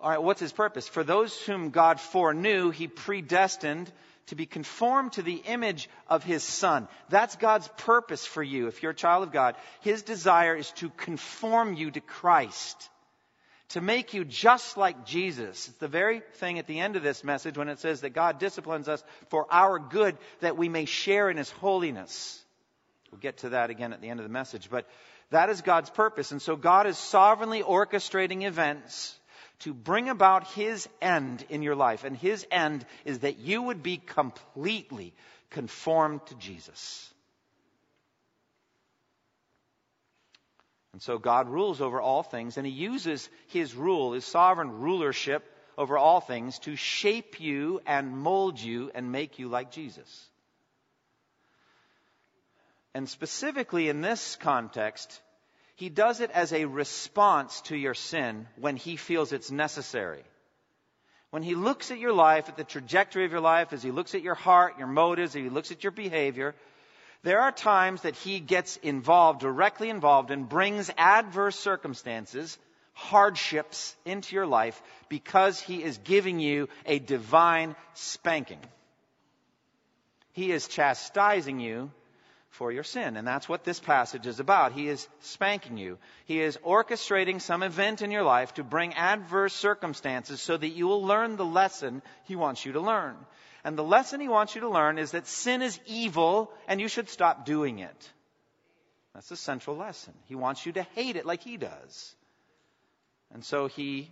Alright, 0.00 0.22
what's 0.22 0.40
his 0.40 0.52
purpose? 0.52 0.88
For 0.88 1.02
those 1.02 1.36
whom 1.40 1.70
God 1.70 2.00
foreknew, 2.00 2.70
he 2.70 2.86
predestined 2.86 3.90
to 4.26 4.34
be 4.34 4.46
conformed 4.46 5.12
to 5.12 5.22
the 5.22 5.42
image 5.46 5.88
of 6.08 6.22
his 6.24 6.42
son. 6.42 6.88
That's 7.08 7.36
God's 7.36 7.68
purpose 7.78 8.24
for 8.24 8.42
you 8.42 8.66
if 8.68 8.82
you're 8.82 8.92
a 8.92 8.94
child 8.94 9.22
of 9.24 9.32
God. 9.32 9.56
His 9.80 10.02
desire 10.02 10.56
is 10.56 10.70
to 10.72 10.90
conform 10.90 11.74
you 11.74 11.90
to 11.90 12.00
Christ. 12.00 12.88
To 13.70 13.80
make 13.80 14.14
you 14.14 14.24
just 14.24 14.76
like 14.76 15.06
Jesus. 15.06 15.68
It's 15.68 15.78
the 15.78 15.88
very 15.88 16.20
thing 16.34 16.58
at 16.58 16.66
the 16.66 16.80
end 16.80 16.96
of 16.96 17.02
this 17.02 17.24
message 17.24 17.56
when 17.56 17.68
it 17.68 17.78
says 17.78 18.02
that 18.02 18.10
God 18.10 18.38
disciplines 18.38 18.88
us 18.88 19.02
for 19.28 19.46
our 19.50 19.78
good 19.78 20.16
that 20.40 20.58
we 20.58 20.68
may 20.68 20.84
share 20.84 21.30
in 21.30 21.36
his 21.36 21.50
holiness. 21.50 22.38
We'll 23.10 23.20
get 23.20 23.38
to 23.38 23.50
that 23.50 23.70
again 23.70 23.92
at 23.92 24.00
the 24.00 24.08
end 24.08 24.20
of 24.20 24.24
the 24.24 24.32
message, 24.32 24.68
but 24.70 24.86
that 25.30 25.48
is 25.48 25.62
God's 25.62 25.90
purpose. 25.90 26.32
And 26.32 26.42
so 26.42 26.56
God 26.56 26.86
is 26.86 26.98
sovereignly 26.98 27.62
orchestrating 27.62 28.44
events 28.44 29.18
to 29.62 29.72
bring 29.74 30.08
about 30.08 30.46
his 30.48 30.88
end 31.00 31.44
in 31.48 31.62
your 31.62 31.76
life. 31.76 32.04
And 32.04 32.16
his 32.16 32.46
end 32.50 32.84
is 33.04 33.20
that 33.20 33.38
you 33.38 33.62
would 33.62 33.82
be 33.82 33.96
completely 33.96 35.14
conformed 35.50 36.24
to 36.26 36.34
Jesus. 36.34 37.12
And 40.92 41.00
so 41.00 41.16
God 41.18 41.48
rules 41.48 41.80
over 41.80 42.00
all 42.00 42.22
things, 42.22 42.58
and 42.58 42.66
he 42.66 42.72
uses 42.72 43.28
his 43.48 43.74
rule, 43.74 44.12
his 44.12 44.26
sovereign 44.26 44.80
rulership 44.80 45.44
over 45.78 45.96
all 45.96 46.20
things 46.20 46.58
to 46.60 46.76
shape 46.76 47.40
you 47.40 47.80
and 47.86 48.16
mold 48.18 48.60
you 48.60 48.90
and 48.94 49.10
make 49.10 49.38
you 49.38 49.48
like 49.48 49.70
Jesus. 49.70 50.28
And 52.94 53.08
specifically 53.08 53.88
in 53.88 54.02
this 54.02 54.36
context, 54.36 55.20
he 55.82 55.88
does 55.88 56.20
it 56.20 56.30
as 56.30 56.52
a 56.52 56.64
response 56.64 57.60
to 57.62 57.76
your 57.76 57.94
sin 57.94 58.46
when 58.54 58.76
he 58.76 58.94
feels 58.94 59.32
it's 59.32 59.50
necessary. 59.50 60.22
When 61.30 61.42
he 61.42 61.56
looks 61.56 61.90
at 61.90 61.98
your 61.98 62.12
life, 62.12 62.48
at 62.48 62.56
the 62.56 62.62
trajectory 62.62 63.24
of 63.24 63.32
your 63.32 63.40
life, 63.40 63.72
as 63.72 63.82
he 63.82 63.90
looks 63.90 64.14
at 64.14 64.22
your 64.22 64.36
heart, 64.36 64.78
your 64.78 64.86
motives, 64.86 65.34
as 65.34 65.42
he 65.42 65.48
looks 65.48 65.72
at 65.72 65.82
your 65.82 65.90
behavior, 65.90 66.54
there 67.24 67.40
are 67.40 67.50
times 67.50 68.02
that 68.02 68.14
he 68.14 68.38
gets 68.38 68.76
involved, 68.76 69.40
directly 69.40 69.90
involved, 69.90 70.30
and 70.30 70.48
brings 70.48 70.88
adverse 70.96 71.58
circumstances, 71.58 72.56
hardships 72.92 73.96
into 74.04 74.36
your 74.36 74.46
life 74.46 74.80
because 75.08 75.58
he 75.58 75.82
is 75.82 75.98
giving 75.98 76.38
you 76.38 76.68
a 76.86 77.00
divine 77.00 77.74
spanking. 77.94 78.60
He 80.30 80.52
is 80.52 80.68
chastising 80.68 81.58
you 81.58 81.90
for 82.52 82.70
your 82.70 82.84
sin. 82.84 83.16
And 83.16 83.26
that's 83.26 83.48
what 83.48 83.64
this 83.64 83.80
passage 83.80 84.26
is 84.26 84.38
about. 84.38 84.72
He 84.72 84.88
is 84.88 85.08
spanking 85.20 85.78
you. 85.78 85.98
He 86.26 86.40
is 86.40 86.58
orchestrating 86.58 87.40
some 87.40 87.62
event 87.62 88.02
in 88.02 88.10
your 88.10 88.22
life 88.22 88.54
to 88.54 88.62
bring 88.62 88.92
adverse 88.94 89.54
circumstances 89.54 90.40
so 90.40 90.56
that 90.56 90.68
you 90.68 90.86
will 90.86 91.02
learn 91.02 91.36
the 91.36 91.46
lesson 91.46 92.02
he 92.24 92.36
wants 92.36 92.64
you 92.64 92.72
to 92.72 92.80
learn. 92.80 93.16
And 93.64 93.76
the 93.78 93.84
lesson 93.84 94.20
he 94.20 94.28
wants 94.28 94.54
you 94.54 94.60
to 94.62 94.68
learn 94.68 94.98
is 94.98 95.12
that 95.12 95.26
sin 95.26 95.62
is 95.62 95.80
evil 95.86 96.52
and 96.68 96.78
you 96.78 96.88
should 96.88 97.08
stop 97.08 97.46
doing 97.46 97.78
it. 97.78 98.10
That's 99.14 99.30
the 99.30 99.36
central 99.36 99.76
lesson. 99.76 100.12
He 100.26 100.34
wants 100.34 100.66
you 100.66 100.72
to 100.72 100.82
hate 100.94 101.16
it 101.16 101.24
like 101.24 101.42
he 101.42 101.56
does. 101.56 102.14
And 103.32 103.42
so 103.42 103.66
he 103.66 104.10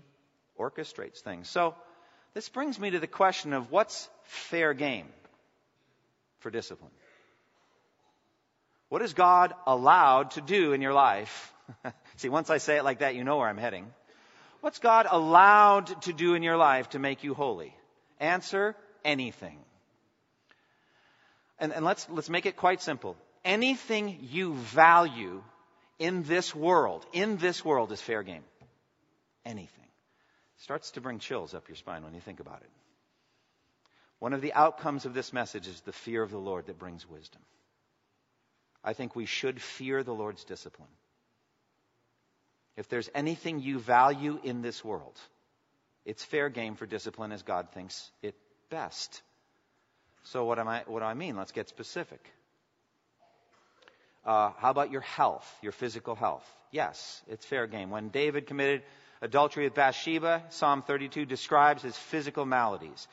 orchestrates 0.59 1.21
things. 1.21 1.49
So 1.51 1.75
this 2.33 2.49
brings 2.49 2.79
me 2.79 2.91
to 2.91 3.01
the 3.01 3.07
question 3.07 3.53
of 3.53 3.71
what's 3.71 4.09
fair 4.23 4.73
game 4.73 5.09
for 6.39 6.51
discipline? 6.51 6.91
What 8.91 9.03
is 9.03 9.15
God 9.15 9.55
allowed 9.67 10.33
to 10.33 10.41
do 10.41 10.73
in 10.73 10.83
your 10.83 10.93
life? 10.93 11.55
See, 12.17 12.29
once 12.29 12.51
I 12.51 12.59
say 12.59 12.77
it 12.77 12.85
like 12.85 12.99
that, 12.99 13.15
you 13.15 13.25
know 13.25 13.39
where 13.39 13.49
I'm 13.49 13.57
heading. 13.57 13.87
What's 14.61 14.81
God 14.81 15.07
allowed 15.09 16.03
to 16.03 16.13
do 16.13 16.35
in 16.35 16.43
your 16.43 16.57
life 16.57 16.91
to 16.91 16.99
make 16.99 17.25
you 17.25 17.33
holy? 17.33 17.75
Answer, 18.19 18.77
anything. 19.05 19.59
And, 21.61 21.73
and 21.73 21.85
let's, 21.85 22.09
let's 22.11 22.29
make 22.29 22.47
it 22.47 22.57
quite 22.57 22.83
simple. 22.83 23.17
Anything 23.45 24.19
you 24.31 24.55
value 24.55 25.43
in 26.01 26.25
this 26.25 26.53
world, 26.53 27.07
in 27.13 27.37
this 27.37 27.65
world 27.65 27.93
is 27.93 28.03
fair 28.03 28.25
game. 28.25 28.43
Anything. 29.47 29.87
Starts 30.59 30.91
to 30.93 31.01
bring 31.01 31.21
chills 31.21 31.55
up 31.55 31.69
your 31.69 31.77
spine 31.77 32.03
when 32.03 32.15
you 32.15 32.21
think 32.21 32.41
about 32.41 32.61
it. 32.63 32.71
One 34.19 34.33
of 34.33 34.41
the 34.41 34.53
outcomes 34.53 35.07
of 35.07 35.15
this 35.15 35.33
message 35.33 35.69
is 35.69 35.81
the 35.83 35.93
fear 35.93 36.23
of 36.23 36.33
the 36.33 36.39
Lord 36.39 36.67
that 36.67 36.79
brings 36.79 37.09
wisdom. 37.09 37.41
I 38.83 38.93
think 38.93 39.15
we 39.15 39.27
should 39.27 39.61
fear 39.61 40.03
the 40.03 40.15
Lord's 40.15 40.45
discipline. 40.45 40.89
If 42.77 42.89
there's 42.89 43.11
anything 43.15 43.61
you 43.61 43.79
value 43.79 44.39
in 44.43 44.63
this 44.63 44.85
world, 44.85 45.19
it's 46.05 46.25
fair 46.25 46.49
game 46.49 46.77
for 46.77 46.87
discipline 46.87 47.33
as 47.33 47.43
God 47.43 47.69
thinks 47.73 48.11
it 48.23 48.35
best. 48.71 49.23
So, 50.25 50.45
what, 50.45 50.59
am 50.59 50.69
I, 50.69 50.83
what 50.87 51.01
do 51.01 51.05
I 51.05 51.15
mean? 51.15 51.37
Let's 51.37 51.53
get 51.53 51.69
specific. 51.69 52.21
Uh, 54.25 54.53
how 54.59 54.71
about 54.71 54.91
your 54.91 55.01
health, 55.01 55.47
your 55.63 55.73
physical 55.73 56.15
health? 56.15 56.47
Yes, 56.71 57.23
it's 57.27 57.45
fair 57.45 57.67
game. 57.67 57.91
When 57.91 58.09
David 58.09 58.47
committed 58.47 58.83
adultery 59.23 59.65
with 59.65 59.75
Bathsheba, 59.75 60.45
Psalm 60.51 60.83
32 60.83 61.25
describes 61.25 61.83
his 61.83 61.97
physical 61.97 62.45
maladies. 62.45 63.09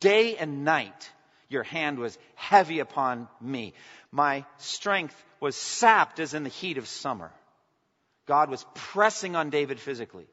Day 0.00 0.36
and 0.36 0.64
night, 0.64 1.10
your 1.52 1.62
hand 1.62 1.98
was 1.98 2.18
heavy 2.34 2.80
upon 2.80 3.28
me. 3.40 3.74
My 4.10 4.44
strength 4.58 5.14
was 5.40 5.56
sapped 5.56 6.20
as 6.20 6.34
in 6.34 6.44
the 6.44 6.50
heat 6.50 6.78
of 6.78 6.88
summer. 6.88 7.30
God 8.26 8.50
was 8.50 8.64
pressing 8.74 9.36
on 9.36 9.50
David 9.50 9.80
physically. 9.80 10.26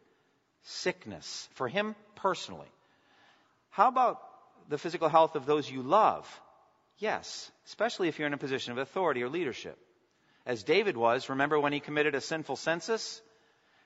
Sickness 0.63 1.47
for 1.53 1.67
him 1.67 1.95
personally. 2.15 2.67
How 3.69 3.87
about 3.87 4.21
the 4.69 4.77
physical 4.77 5.09
health 5.09 5.35
of 5.35 5.45
those 5.45 5.69
you 5.69 5.81
love? 5.81 6.27
Yes, 6.97 7.49
especially 7.65 8.07
if 8.07 8.19
you're 8.19 8.27
in 8.27 8.33
a 8.33 8.37
position 8.37 8.71
of 8.71 8.77
authority 8.77 9.23
or 9.23 9.29
leadership. 9.29 9.77
As 10.45 10.63
David 10.63 10.97
was, 10.97 11.29
remember 11.29 11.59
when 11.59 11.73
he 11.73 11.79
committed 11.79 12.15
a 12.15 12.21
sinful 12.21 12.57
census 12.57 13.21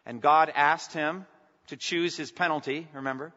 and 0.05 0.21
God 0.21 0.51
asked 0.53 0.93
him 0.93 1.25
to 1.67 1.77
choose 1.77 2.17
his 2.17 2.31
penalty, 2.31 2.87
remember? 2.93 3.33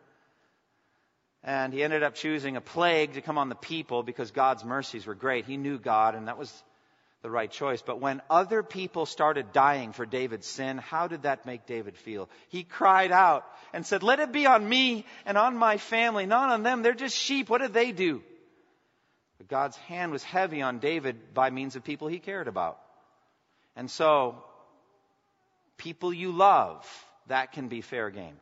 And 1.47 1.73
he 1.73 1.85
ended 1.85 2.03
up 2.03 2.17
choosing 2.17 2.57
a 2.57 2.61
plague 2.61 3.15
to 3.15 3.21
come 3.21 3.39
on 3.39 3.49
the 3.49 3.55
people 3.55 4.03
because 4.03 4.33
God's 4.33 4.65
mercies 4.65 5.07
were 5.07 5.15
great. 5.15 5.45
He 5.45 5.57
knew 5.57 5.79
God, 5.79 6.17
and 6.17 6.27
that 6.27 6.37
was 6.37 6.53
the 7.23 7.31
right 7.31 7.51
choice. 7.51 7.83
But 7.83 8.01
when 8.01 8.21
other 8.29 8.65
people 8.65 9.07
started 9.07 9.53
dying 9.53 9.93
for 9.93 10.05
David's 10.05 10.49
sin, 10.49 10.79
how 10.79 11.07
did 11.07 11.23
that 11.23 11.47
make 11.47 11.65
David 11.65 11.97
feel? 11.97 12.29
He 12.49 12.65
cried 12.65 13.13
out 13.13 13.45
and 13.73 13.87
said, 13.87 14.03
Let 14.03 14.19
it 14.19 14.33
be 14.33 14.47
on 14.47 14.69
me 14.69 15.07
and 15.25 15.39
on 15.39 15.57
my 15.57 15.77
family, 15.77 16.27
not 16.27 16.51
on 16.51 16.65
them. 16.65 16.83
They're 16.83 16.95
just 16.95 17.17
sheep. 17.17 17.49
What 17.49 17.61
did 17.61 17.73
they 17.73 17.93
do? 17.93 18.23
But 19.39 19.47
God's 19.47 19.77
hand 19.77 20.11
was 20.11 20.25
heavy 20.25 20.63
on 20.63 20.81
David 20.81 21.33
by 21.33 21.51
means 21.51 21.77
of 21.77 21.85
people 21.85 22.09
he 22.09 22.19
cared 22.19 22.49
about. 22.49 22.81
And 23.77 23.89
so, 23.89 24.43
people 25.77 26.13
you 26.13 26.33
love, 26.33 26.85
that 27.29 27.53
can 27.53 27.69
be 27.69 27.83
fair 27.83 28.11
game. 28.11 28.37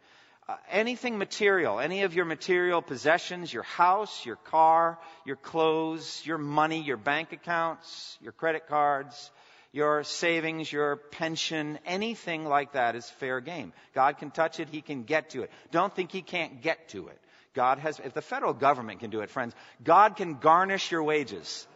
Uh, 0.46 0.56
anything 0.70 1.16
material, 1.16 1.80
any 1.80 2.02
of 2.02 2.14
your 2.14 2.26
material 2.26 2.82
possessions, 2.82 3.50
your 3.50 3.62
house, 3.62 4.26
your 4.26 4.36
car, 4.36 4.98
your 5.24 5.36
clothes, 5.36 6.20
your 6.26 6.36
money, 6.36 6.82
your 6.82 6.98
bank 6.98 7.32
accounts, 7.32 8.18
your 8.20 8.32
credit 8.32 8.66
cards, 8.68 9.30
your 9.72 10.04
savings, 10.04 10.70
your 10.70 10.96
pension, 10.96 11.78
anything 11.86 12.44
like 12.44 12.72
that 12.72 12.94
is 12.94 13.08
fair 13.08 13.40
game. 13.40 13.72
God 13.94 14.18
can 14.18 14.30
touch 14.30 14.60
it, 14.60 14.68
He 14.68 14.82
can 14.82 15.04
get 15.04 15.30
to 15.30 15.42
it. 15.42 15.50
Don't 15.70 15.94
think 15.94 16.12
He 16.12 16.20
can't 16.20 16.60
get 16.60 16.90
to 16.90 17.08
it. 17.08 17.18
God 17.54 17.78
has, 17.78 17.98
if 18.00 18.12
the 18.12 18.20
federal 18.20 18.52
government 18.52 19.00
can 19.00 19.08
do 19.08 19.20
it, 19.20 19.30
friends, 19.30 19.54
God 19.82 20.16
can 20.16 20.34
garnish 20.34 20.90
your 20.92 21.02
wages. 21.02 21.66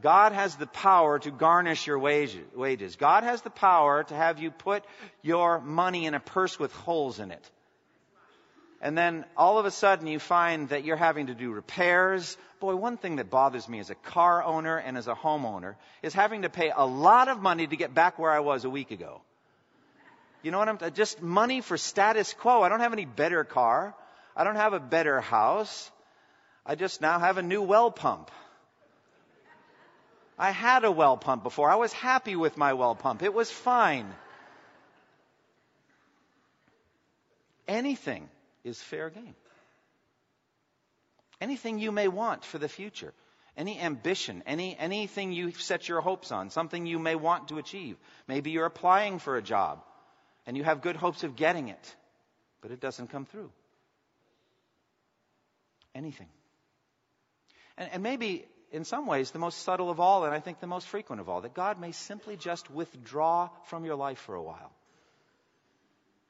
God 0.00 0.32
has 0.32 0.56
the 0.56 0.66
power 0.66 1.18
to 1.18 1.30
garnish 1.30 1.86
your 1.86 1.98
wages. 1.98 2.96
God 2.96 3.24
has 3.24 3.42
the 3.42 3.50
power 3.50 4.04
to 4.04 4.14
have 4.14 4.40
you 4.40 4.50
put 4.50 4.84
your 5.22 5.60
money 5.60 6.06
in 6.06 6.14
a 6.14 6.20
purse 6.20 6.58
with 6.58 6.72
holes 6.72 7.18
in 7.18 7.30
it. 7.30 7.50
And 8.80 8.98
then 8.98 9.24
all 9.36 9.58
of 9.58 9.66
a 9.66 9.70
sudden 9.70 10.08
you 10.08 10.18
find 10.18 10.68
that 10.70 10.84
you're 10.84 10.96
having 10.96 11.28
to 11.28 11.34
do 11.34 11.52
repairs. 11.52 12.36
Boy, 12.58 12.74
one 12.74 12.96
thing 12.96 13.16
that 13.16 13.30
bothers 13.30 13.68
me 13.68 13.78
as 13.78 13.90
a 13.90 13.94
car 13.94 14.42
owner 14.42 14.76
and 14.76 14.98
as 14.98 15.06
a 15.06 15.14
homeowner 15.14 15.76
is 16.02 16.14
having 16.14 16.42
to 16.42 16.48
pay 16.48 16.72
a 16.74 16.84
lot 16.84 17.28
of 17.28 17.40
money 17.40 17.66
to 17.66 17.76
get 17.76 17.94
back 17.94 18.18
where 18.18 18.32
I 18.32 18.40
was 18.40 18.64
a 18.64 18.70
week 18.70 18.90
ago. 18.90 19.20
You 20.42 20.50
know 20.50 20.58
what 20.58 20.68
I'm, 20.68 20.94
just 20.94 21.22
money 21.22 21.60
for 21.60 21.76
status 21.76 22.34
quo. 22.34 22.62
I 22.62 22.68
don't 22.68 22.80
have 22.80 22.92
any 22.92 23.04
better 23.04 23.44
car. 23.44 23.94
I 24.36 24.42
don't 24.42 24.56
have 24.56 24.72
a 24.72 24.80
better 24.80 25.20
house. 25.20 25.90
I 26.66 26.74
just 26.74 27.00
now 27.00 27.20
have 27.20 27.38
a 27.38 27.42
new 27.42 27.62
well 27.62 27.92
pump. 27.92 28.30
I 30.38 30.50
had 30.50 30.84
a 30.84 30.90
well 30.90 31.16
pump 31.16 31.42
before. 31.42 31.70
I 31.70 31.76
was 31.76 31.92
happy 31.92 32.36
with 32.36 32.56
my 32.56 32.72
well 32.72 32.94
pump. 32.94 33.22
It 33.22 33.34
was 33.34 33.50
fine. 33.50 34.12
Anything 37.68 38.28
is 38.64 38.80
fair 38.80 39.10
game. 39.10 39.34
Anything 41.40 41.78
you 41.78 41.90
may 41.90 42.08
want 42.08 42.44
for 42.44 42.58
the 42.58 42.68
future, 42.68 43.12
any 43.56 43.80
ambition, 43.80 44.42
any, 44.46 44.76
anything 44.78 45.32
you 45.32 45.52
set 45.52 45.88
your 45.88 46.00
hopes 46.00 46.30
on, 46.32 46.50
something 46.50 46.86
you 46.86 46.98
may 46.98 47.14
want 47.14 47.48
to 47.48 47.58
achieve. 47.58 47.96
Maybe 48.28 48.50
you're 48.50 48.66
applying 48.66 49.18
for 49.18 49.36
a 49.36 49.42
job 49.42 49.82
and 50.46 50.56
you 50.56 50.64
have 50.64 50.82
good 50.82 50.96
hopes 50.96 51.24
of 51.24 51.36
getting 51.36 51.68
it, 51.68 51.96
but 52.60 52.70
it 52.70 52.80
doesn't 52.80 53.08
come 53.08 53.26
through. 53.26 53.50
Anything. 55.94 56.28
And, 57.76 57.90
and 57.92 58.02
maybe 58.02 58.46
in 58.72 58.84
some 58.84 59.06
ways 59.06 59.30
the 59.30 59.38
most 59.38 59.62
subtle 59.62 59.90
of 59.90 60.00
all, 60.00 60.24
and 60.24 60.34
I 60.34 60.40
think 60.40 60.58
the 60.58 60.66
most 60.66 60.88
frequent 60.88 61.20
of 61.20 61.28
all, 61.28 61.42
that 61.42 61.54
God 61.54 61.78
may 61.78 61.92
simply 61.92 62.36
just 62.36 62.70
withdraw 62.70 63.50
from 63.66 63.84
your 63.84 63.96
life 63.96 64.18
for 64.18 64.34
a 64.34 64.42
while. 64.42 64.72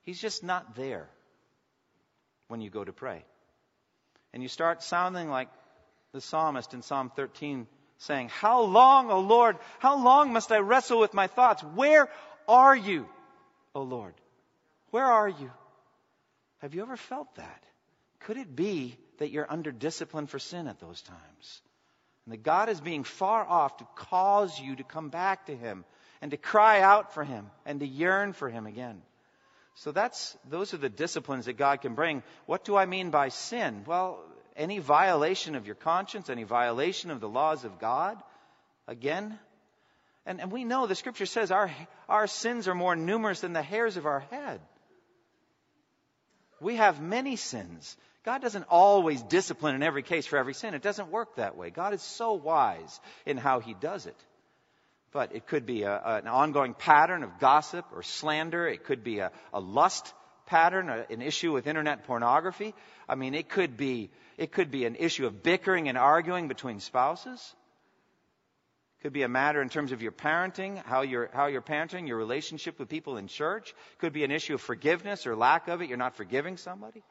He's 0.02 0.20
just 0.20 0.42
not 0.42 0.74
there 0.74 1.08
when 2.48 2.60
you 2.60 2.68
go 2.68 2.84
to 2.84 2.92
pray. 2.92 3.24
And 4.34 4.42
you 4.42 4.48
start 4.48 4.82
sounding 4.82 5.30
like 5.30 5.48
the 6.12 6.20
psalmist 6.20 6.74
in 6.74 6.82
Psalm 6.82 7.12
13 7.14 7.66
saying, 7.98 8.28
How 8.28 8.62
long, 8.62 9.10
O 9.10 9.20
Lord, 9.20 9.56
how 9.78 10.02
long 10.02 10.32
must 10.32 10.50
I 10.50 10.58
wrestle 10.58 10.98
with 10.98 11.14
my 11.14 11.28
thoughts? 11.28 11.62
Where 11.62 12.08
are 12.48 12.74
you, 12.74 13.06
O 13.74 13.82
Lord? 13.82 14.14
Where 14.90 15.04
are 15.06 15.28
you? 15.28 15.50
Have 16.58 16.74
you 16.74 16.82
ever 16.82 16.96
felt 16.96 17.32
that? 17.36 17.62
Could 18.20 18.36
it 18.36 18.54
be 18.54 18.96
that 19.18 19.30
you're 19.30 19.50
under 19.50 19.70
discipline 19.70 20.26
for 20.26 20.38
sin 20.38 20.66
at 20.66 20.80
those 20.80 21.02
times? 21.02 21.62
And 22.24 22.32
that 22.32 22.42
God 22.42 22.68
is 22.68 22.80
being 22.80 23.04
far 23.04 23.44
off 23.44 23.78
to 23.78 23.86
cause 23.96 24.58
you 24.60 24.76
to 24.76 24.84
come 24.84 25.08
back 25.08 25.46
to 25.46 25.56
Him 25.56 25.84
and 26.20 26.30
to 26.30 26.36
cry 26.36 26.80
out 26.80 27.14
for 27.14 27.24
Him 27.24 27.50
and 27.66 27.80
to 27.80 27.86
yearn 27.86 28.32
for 28.32 28.48
Him 28.48 28.66
again. 28.66 29.02
So 29.74 29.90
that's, 29.90 30.36
those 30.48 30.74
are 30.74 30.78
the 30.78 30.88
disciplines 30.88 31.46
that 31.46 31.54
God 31.54 31.80
can 31.80 31.94
bring. 31.94 32.22
What 32.46 32.64
do 32.64 32.76
I 32.76 32.86
mean 32.86 33.10
by 33.10 33.30
sin? 33.30 33.84
Well, 33.86 34.20
any 34.56 34.78
violation 34.78 35.54
of 35.54 35.66
your 35.66 35.74
conscience, 35.74 36.28
any 36.28 36.44
violation 36.44 37.10
of 37.10 37.20
the 37.20 37.28
laws 37.28 37.64
of 37.64 37.78
God. 37.78 38.22
Again, 38.86 39.38
and, 40.26 40.40
and 40.40 40.52
we 40.52 40.64
know 40.64 40.86
the 40.86 40.94
scripture 40.94 41.26
says 41.26 41.50
our, 41.50 41.70
our 42.08 42.26
sins 42.26 42.68
are 42.68 42.74
more 42.74 42.94
numerous 42.94 43.40
than 43.40 43.52
the 43.52 43.62
hairs 43.62 43.96
of 43.96 44.06
our 44.06 44.20
head. 44.30 44.60
We 46.60 46.76
have 46.76 47.00
many 47.00 47.36
sins. 47.36 47.96
God 48.24 48.40
doesn't 48.40 48.66
always 48.68 49.20
discipline 49.22 49.74
in 49.74 49.82
every 49.82 50.02
case 50.02 50.26
for 50.26 50.36
every 50.38 50.54
sin. 50.54 50.74
It 50.74 50.82
doesn't 50.82 51.10
work 51.10 51.36
that 51.36 51.56
way. 51.56 51.70
God 51.70 51.92
is 51.92 52.02
so 52.02 52.34
wise 52.34 53.00
in 53.26 53.36
how 53.36 53.60
He 53.60 53.74
does 53.74 54.06
it. 54.06 54.16
But 55.12 55.34
it 55.34 55.46
could 55.46 55.66
be 55.66 55.82
a, 55.82 56.00
an 56.04 56.28
ongoing 56.28 56.74
pattern 56.74 57.22
of 57.22 57.38
gossip 57.38 57.84
or 57.92 58.02
slander. 58.02 58.66
It 58.66 58.84
could 58.84 59.02
be 59.02 59.18
a, 59.18 59.32
a 59.52 59.60
lust 59.60 60.14
pattern, 60.46 60.88
a, 60.88 61.06
an 61.10 61.20
issue 61.20 61.52
with 61.52 61.66
internet 61.66 62.04
pornography. 62.04 62.74
I 63.08 63.16
mean, 63.16 63.34
it 63.34 63.48
could 63.48 63.76
be 63.76 64.10
it 64.38 64.52
could 64.52 64.70
be 64.70 64.84
an 64.86 64.96
issue 64.96 65.26
of 65.26 65.42
bickering 65.42 65.88
and 65.88 65.98
arguing 65.98 66.48
between 66.48 66.80
spouses. 66.80 67.54
It 68.98 69.02
could 69.02 69.12
be 69.12 69.22
a 69.22 69.28
matter 69.28 69.60
in 69.60 69.68
terms 69.68 69.92
of 69.92 70.00
your 70.00 70.12
parenting, 70.12 70.82
how 70.84 71.02
you're, 71.02 71.28
how 71.32 71.46
you're 71.46 71.60
parenting, 71.60 72.08
your 72.08 72.16
relationship 72.16 72.78
with 72.78 72.88
people 72.88 73.16
in 73.16 73.26
church. 73.26 73.70
It 73.70 73.98
could 73.98 74.12
be 74.12 74.24
an 74.24 74.30
issue 74.30 74.54
of 74.54 74.60
forgiveness 74.60 75.26
or 75.26 75.36
lack 75.36 75.68
of 75.68 75.82
it. 75.82 75.88
You're 75.88 75.98
not 75.98 76.16
forgiving 76.16 76.56
somebody. 76.56 77.02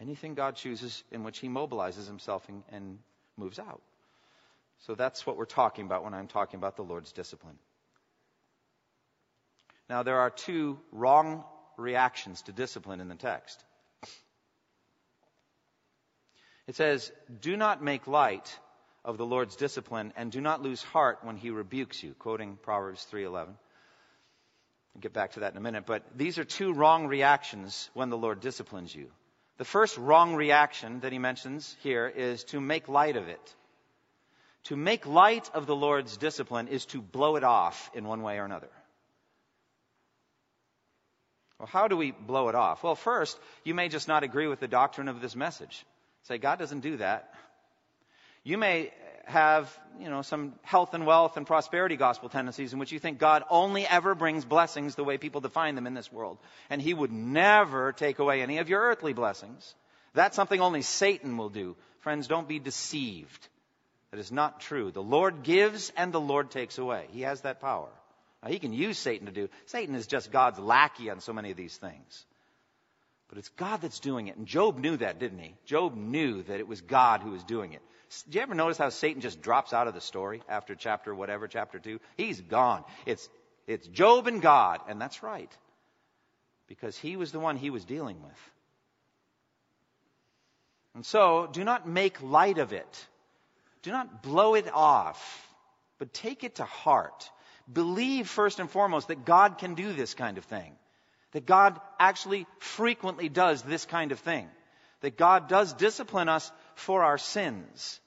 Anything 0.00 0.34
God 0.34 0.56
chooses 0.56 1.02
in 1.10 1.24
which 1.24 1.38
He 1.38 1.48
mobilizes 1.48 2.06
Himself 2.06 2.48
and, 2.48 2.62
and 2.70 2.98
moves 3.36 3.58
out. 3.58 3.82
So 4.80 4.94
that's 4.94 5.26
what 5.26 5.36
we're 5.36 5.46
talking 5.46 5.86
about 5.86 6.04
when 6.04 6.14
I'm 6.14 6.28
talking 6.28 6.58
about 6.58 6.76
the 6.76 6.82
Lord's 6.82 7.12
discipline. 7.12 7.58
Now, 9.88 10.02
there 10.02 10.18
are 10.18 10.30
two 10.30 10.78
wrong 10.92 11.44
reactions 11.76 12.42
to 12.42 12.52
discipline 12.52 13.00
in 13.00 13.08
the 13.08 13.14
text. 13.14 13.62
It 16.66 16.74
says, 16.74 17.12
Do 17.40 17.56
not 17.56 17.82
make 17.82 18.06
light 18.06 18.58
of 19.04 19.18
the 19.18 19.26
Lord's 19.26 19.54
discipline 19.54 20.12
and 20.16 20.32
do 20.32 20.40
not 20.40 20.62
lose 20.62 20.82
heart 20.82 21.20
when 21.22 21.36
he 21.36 21.50
rebukes 21.50 22.02
you, 22.02 22.14
quoting 22.18 22.58
Proverbs 22.60 23.06
3:11. 23.10 23.56
I'll 24.94 25.00
get 25.00 25.12
back 25.12 25.32
to 25.32 25.40
that 25.40 25.52
in 25.52 25.58
a 25.58 25.60
minute, 25.60 25.86
but 25.86 26.02
these 26.16 26.38
are 26.38 26.44
two 26.44 26.72
wrong 26.72 27.06
reactions 27.06 27.88
when 27.94 28.10
the 28.10 28.16
Lord 28.16 28.40
disciplines 28.40 28.94
you. 28.94 29.12
The 29.58 29.64
first 29.64 29.96
wrong 29.96 30.34
reaction 30.34 31.00
that 31.00 31.12
he 31.12 31.18
mentions 31.18 31.76
here 31.82 32.06
is 32.06 32.44
to 32.44 32.60
make 32.60 32.88
light 32.88 33.16
of 33.16 33.28
it. 33.28 33.54
To 34.64 34.76
make 34.76 35.06
light 35.06 35.48
of 35.54 35.66
the 35.66 35.76
Lord's 35.76 36.16
discipline 36.16 36.68
is 36.68 36.86
to 36.86 37.00
blow 37.00 37.36
it 37.36 37.44
off 37.44 37.90
in 37.94 38.04
one 38.04 38.22
way 38.22 38.38
or 38.38 38.44
another. 38.44 38.68
Well, 41.58 41.68
how 41.68 41.88
do 41.88 41.96
we 41.96 42.10
blow 42.10 42.48
it 42.48 42.54
off? 42.54 42.82
Well, 42.82 42.96
first, 42.96 43.38
you 43.64 43.74
may 43.74 43.88
just 43.88 44.08
not 44.08 44.24
agree 44.24 44.46
with 44.46 44.60
the 44.60 44.68
doctrine 44.68 45.08
of 45.08 45.22
this 45.22 45.34
message. 45.34 45.86
Say, 46.24 46.36
God 46.36 46.58
doesn't 46.58 46.80
do 46.80 46.98
that. 46.98 47.32
You 48.44 48.58
may 48.58 48.92
have, 49.26 49.76
you 50.00 50.08
know, 50.08 50.22
some 50.22 50.54
health 50.62 50.94
and 50.94 51.04
wealth 51.04 51.36
and 51.36 51.46
prosperity 51.46 51.96
gospel 51.96 52.28
tendencies 52.28 52.72
in 52.72 52.78
which 52.78 52.92
you 52.92 53.00
think 53.00 53.18
God 53.18 53.42
only 53.50 53.86
ever 53.86 54.14
brings 54.14 54.44
blessings 54.44 54.94
the 54.94 55.04
way 55.04 55.18
people 55.18 55.40
define 55.40 55.74
them 55.74 55.86
in 55.86 55.94
this 55.94 56.12
world. 56.12 56.38
And 56.70 56.80
He 56.80 56.94
would 56.94 57.12
never 57.12 57.92
take 57.92 58.20
away 58.20 58.40
any 58.40 58.58
of 58.58 58.68
your 58.68 58.80
earthly 58.80 59.12
blessings. 59.12 59.74
That's 60.14 60.36
something 60.36 60.60
only 60.60 60.82
Satan 60.82 61.36
will 61.36 61.48
do. 61.48 61.76
Friends, 62.00 62.28
don't 62.28 62.46
be 62.46 62.60
deceived. 62.60 63.48
That 64.12 64.20
is 64.20 64.30
not 64.30 64.60
true. 64.60 64.92
The 64.92 65.02
Lord 65.02 65.42
gives 65.42 65.92
and 65.96 66.12
the 66.12 66.20
Lord 66.20 66.52
takes 66.52 66.78
away. 66.78 67.06
He 67.10 67.22
has 67.22 67.40
that 67.40 67.60
power. 67.60 67.88
Now, 68.42 68.50
he 68.50 68.60
can 68.60 68.72
use 68.72 68.96
Satan 68.96 69.26
to 69.26 69.32
do. 69.32 69.48
Satan 69.66 69.96
is 69.96 70.06
just 70.06 70.30
God's 70.30 70.60
lackey 70.60 71.10
on 71.10 71.20
so 71.20 71.32
many 71.32 71.50
of 71.50 71.56
these 71.56 71.76
things. 71.76 72.24
But 73.28 73.38
it's 73.38 73.48
God 73.50 73.82
that's 73.82 73.98
doing 73.98 74.28
it. 74.28 74.36
And 74.36 74.46
Job 74.46 74.78
knew 74.78 74.96
that, 74.98 75.18
didn't 75.18 75.40
he? 75.40 75.56
Job 75.64 75.96
knew 75.96 76.44
that 76.44 76.60
it 76.60 76.68
was 76.68 76.80
God 76.80 77.22
who 77.22 77.32
was 77.32 77.42
doing 77.42 77.72
it. 77.72 77.82
Do 78.28 78.38
you 78.38 78.40
ever 78.40 78.54
notice 78.54 78.78
how 78.78 78.88
Satan 78.90 79.20
just 79.20 79.42
drops 79.42 79.72
out 79.72 79.88
of 79.88 79.94
the 79.94 80.00
story 80.00 80.42
after 80.48 80.74
chapter 80.74 81.14
whatever, 81.14 81.48
chapter 81.48 81.78
two? 81.78 82.00
He's 82.16 82.40
gone. 82.40 82.84
It's, 83.04 83.28
it's 83.66 83.86
Job 83.88 84.26
and 84.26 84.40
God, 84.40 84.80
and 84.88 85.00
that's 85.00 85.22
right. 85.22 85.50
Because 86.68 86.96
he 86.96 87.16
was 87.16 87.32
the 87.32 87.40
one 87.40 87.56
he 87.56 87.70
was 87.70 87.84
dealing 87.84 88.22
with. 88.22 88.50
And 90.94 91.04
so, 91.04 91.48
do 91.52 91.62
not 91.62 91.86
make 91.86 92.22
light 92.22 92.58
of 92.58 92.72
it. 92.72 93.06
Do 93.82 93.90
not 93.90 94.22
blow 94.22 94.54
it 94.54 94.66
off, 94.72 95.46
but 95.98 96.14
take 96.14 96.42
it 96.42 96.56
to 96.56 96.64
heart. 96.64 97.30
Believe 97.72 98.28
first 98.28 98.60
and 98.60 98.70
foremost 98.70 99.08
that 99.08 99.24
God 99.24 99.58
can 99.58 99.74
do 99.74 99.92
this 99.92 100.14
kind 100.14 100.38
of 100.38 100.44
thing. 100.44 100.72
That 101.32 101.44
God 101.44 101.80
actually 101.98 102.46
frequently 102.58 103.28
does 103.28 103.62
this 103.62 103.84
kind 103.84 104.12
of 104.12 104.20
thing. 104.20 104.48
That 105.02 105.18
God 105.18 105.48
does 105.48 105.74
discipline 105.74 106.28
us 106.28 106.50
for 106.76 107.02
our 107.02 107.18
sins. 107.18 108.00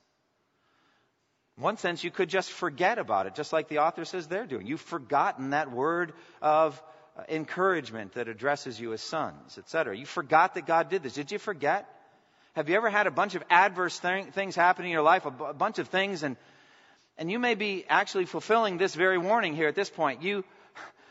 In 1.58 1.64
one 1.64 1.76
sense, 1.76 2.04
you 2.04 2.12
could 2.12 2.30
just 2.30 2.50
forget 2.50 2.98
about 3.00 3.26
it, 3.28 3.36
just 3.36 3.52
like 3.52 3.68
the 3.68 3.80
author 3.80 4.06
says 4.06 4.28
they're 4.28 4.46
doing. 4.46 4.66
You've 4.66 4.80
forgotten 4.80 5.50
that 5.50 5.72
word 5.72 6.14
of 6.42 6.82
encouragement 7.28 8.14
that 8.14 8.30
addresses 8.30 8.80
you 8.80 8.94
as 8.94 9.02
sons, 9.02 9.58
etc. 9.58 9.98
You 9.98 10.06
forgot 10.06 10.54
that 10.54 10.66
God 10.66 10.90
did 10.90 11.04
this. 11.04 11.14
Did 11.14 11.32
you 11.32 11.40
forget? 11.40 11.86
Have 12.56 12.70
you 12.70 12.76
ever 12.76 12.90
had 12.90 13.08
a 13.08 13.12
bunch 13.12 13.36
of 13.36 13.44
adverse 13.50 14.00
th- 14.00 14.28
things 14.28 14.56
happen 14.56 14.86
in 14.86 14.92
your 14.92 15.02
life, 15.02 15.26
a, 15.26 15.32
b- 15.32 15.46
a 15.50 15.54
bunch 15.54 15.80
of 15.80 15.90
things, 15.90 16.24
and 16.24 16.38
and 17.18 17.30
you 17.30 17.38
may 17.38 17.56
be 17.56 17.84
actually 17.90 18.26
fulfilling 18.26 18.78
this 18.78 18.96
very 18.96 19.18
warning 19.18 19.54
here 19.54 19.68
at 19.68 19.76
this 19.76 19.90
point. 19.90 20.24
You 20.24 20.46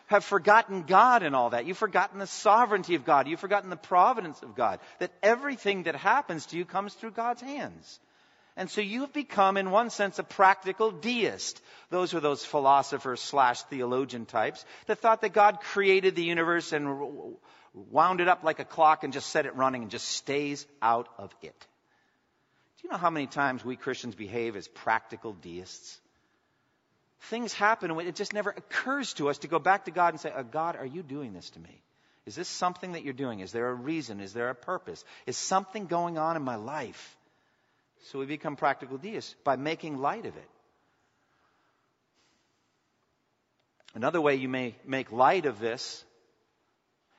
have 0.09 0.25
forgotten 0.25 0.83
God 0.83 1.23
and 1.23 1.37
all 1.37 1.51
that. 1.51 1.66
You've 1.66 1.79
forgotten 1.79 2.18
the 2.18 2.27
sovereignty 2.27 2.94
of 2.94 3.05
God. 3.05 3.29
You've 3.29 3.40
forgotten 3.40 3.71
the 3.71 3.77
providence 3.77 4.42
of 4.42 4.55
God. 4.55 4.81
That 4.99 5.12
everything 5.23 5.85
that 5.85 5.97
happens 5.97 6.47
to 6.47 6.57
you 6.57 6.64
comes 6.64 6.94
through 6.94 7.12
God's 7.12 7.42
hands. 7.42 8.01
And 8.57 8.68
so 8.68 8.81
you 8.81 9.03
have 9.03 9.12
become, 9.12 9.57
in 9.57 9.71
one 9.71 9.90
sense, 9.90 10.18
a 10.18 10.25
practical 10.25 10.90
deist. 10.90 11.62
Those 11.90 12.12
are 12.14 12.21
those 12.21 12.44
philosophers 12.44 13.21
slash 13.21 13.62
theologian 13.64 14.27
types 14.27 14.64
that 14.87 14.99
thought 14.99 15.21
that 15.21 15.33
God 15.33 15.61
created 15.61 16.16
the 16.16 16.25
universe 16.25 16.73
and 16.73 17.37
wound 17.75 18.21
it 18.21 18.29
up 18.29 18.42
like 18.42 18.59
a 18.59 18.64
clock 18.64 19.05
and 19.05 19.12
just 19.12 19.29
set 19.29 19.47
it 19.47 19.55
running 19.55 19.83
and 19.83 19.90
just 19.90 20.09
stays 20.09 20.66
out 20.83 21.09
of 21.18 21.33
it. 21.42 21.66
Do 22.79 22.85
you 22.85 22.90
know 22.90 22.97
how 22.97 23.11
many 23.11 23.27
times 23.27 23.64
we 23.64 23.77
Christians 23.77 24.14
behave 24.14 24.57
as 24.57 24.66
practical 24.66 25.35
deists? 25.35 26.01
Things 27.22 27.52
happen 27.52 27.90
and 27.90 28.00
it 28.00 28.14
just 28.14 28.33
never 28.33 28.50
occurs 28.50 29.12
to 29.14 29.28
us 29.28 29.38
to 29.38 29.48
go 29.48 29.59
back 29.59 29.85
to 29.87 29.90
God 29.90 30.14
and 30.14 30.20
say, 30.20 30.33
oh, 30.35 30.44
God, 30.44 30.76
are 30.76 30.87
you 30.87 31.02
doing 31.02 31.33
this 31.33 31.50
to 31.50 31.61
me? 31.61 31.83
Is 32.26 32.35
this 32.35 32.48
something 32.48 32.92
that 32.92 33.04
you're 33.04 33.14
doing? 33.14 33.40
Is 33.40 33.52
there 33.52 33.68
a 33.68 33.74
reason? 33.74 34.20
Is 34.20 34.33
there 34.33 34.50
a 34.50 34.54
purpose? 34.54 35.04
Is 35.26 35.37
something 35.37 35.87
going 35.87 36.18
on 36.18 36.37
in 36.37 36.42
my 36.42 36.57
life? 36.57 37.16
So 38.04 38.18
we 38.18 38.26
become 38.26 38.57
practical 38.57 38.98
deists 38.98 39.35
by 39.44 39.57
making 39.57 39.98
light 39.98 40.26
of 40.26 40.37
it. 40.37 40.50
Another 43.94 44.20
way 44.20 44.37
you 44.37 44.48
may 44.48 44.76
make 44.87 45.11
light 45.11 45.46
of 45.46 45.59
this 45.59 46.04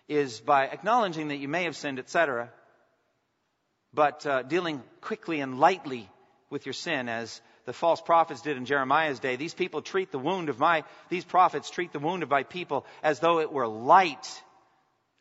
is 0.07 0.39
by 0.39 0.67
acknowledging 0.67 1.27
that 1.29 1.37
you 1.37 1.47
may 1.47 1.63
have 1.63 1.75
sinned, 1.75 1.99
etc., 1.99 2.49
but 3.93 4.25
uh, 4.25 4.43
dealing 4.43 4.83
quickly 5.01 5.39
and 5.39 5.59
lightly 5.59 6.09
with 6.49 6.65
your 6.65 6.73
sin 6.73 7.09
as 7.09 7.41
the 7.69 7.73
false 7.73 8.01
prophets 8.01 8.41
did 8.41 8.57
in 8.57 8.65
Jeremiah's 8.65 9.19
day. 9.19 9.35
These 9.35 9.53
people 9.53 9.83
treat 9.83 10.11
the 10.11 10.17
wound 10.17 10.49
of 10.49 10.57
my, 10.57 10.83
these 11.09 11.23
prophets 11.23 11.69
treat 11.69 11.93
the 11.93 11.99
wound 11.99 12.23
of 12.23 12.29
my 12.29 12.41
people 12.41 12.83
as 13.03 13.19
though 13.19 13.41
it 13.41 13.51
were 13.51 13.67
light, 13.67 14.41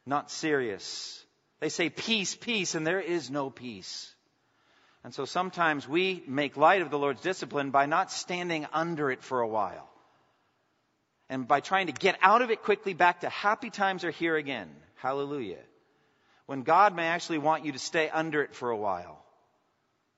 not 0.07 0.31
serious. 0.31 1.23
They 1.61 1.69
say 1.69 1.91
peace, 1.91 2.35
peace, 2.35 2.75
and 2.75 2.87
there 2.87 3.03
is 3.03 3.31
no 3.31 3.51
peace. 3.51 4.11
And 5.05 5.13
so 5.13 5.27
sometimes 5.27 5.87
we 5.87 6.23
make 6.27 6.57
light 6.57 6.81
of 6.81 6.89
the 6.89 6.99
Lord's 6.99 7.21
discipline 7.21 7.71
by 7.71 7.85
not 7.85 8.11
standing 8.11 8.67
under 8.73 9.11
it 9.11 9.23
for 9.23 9.43
a 9.43 9.47
while. 9.47 9.87
And 11.29 11.47
by 11.47 11.61
trying 11.61 11.89
to 11.89 11.93
get 11.93 12.17
out 12.23 12.41
of 12.41 12.51
it 12.51 12.63
quickly 12.63 12.95
back 12.95 13.21
to 13.21 13.29
happy 13.29 13.69
times 13.69 14.05
are 14.05 14.11
here 14.11 14.37
again. 14.37 14.71
Hallelujah. 14.95 15.61
When 16.47 16.63
God 16.63 16.97
may 16.97 17.09
actually 17.09 17.41
want 17.41 17.67
you 17.67 17.73
to 17.73 17.79
stay 17.79 18.09
under 18.09 18.41
it 18.41 18.55
for 18.55 18.71
a 18.71 18.77
while 18.77 19.23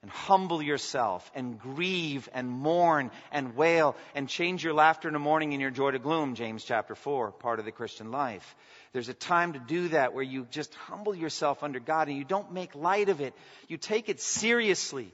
and 0.03 0.11
humble 0.11 0.63
yourself 0.63 1.31
and 1.35 1.59
grieve 1.59 2.29
and 2.33 2.49
mourn 2.49 3.11
and 3.31 3.55
wail 3.55 3.97
and 4.15 4.29
change 4.29 4.65
your 4.65 4.73
laughter 4.73 5.09
in 5.09 5.13
the 5.13 5.21
mourning 5.21 5.53
and 5.53 5.61
your 5.61 5.71
joy 5.71 5.91
to 5.91 5.99
gloom, 5.99 6.35
James 6.35 6.65
chapter 6.65 6.95
4, 6.95 7.33
part 7.33 7.59
of 7.59 7.67
the 7.67 7.73
Christian 7.73 8.11
life. 8.11 8.57
There's 8.93 9.11
a 9.11 9.15
time 9.15 9.53
to 9.53 9.59
do 9.59 9.89
that 9.89 10.15
where 10.15 10.25
you 10.25 10.47
just 10.51 10.75
humble 10.75 11.15
yourself 11.15 11.63
under 11.63 11.81
God 11.81 12.09
and 12.09 12.17
you 12.17 12.25
don't 12.25 12.53
make 12.53 12.75
light 12.75 13.11
of 13.11 13.21
it. 13.21 13.35
You 13.69 13.77
take 13.77 14.09
it 14.09 14.21
seriously. 14.21 15.13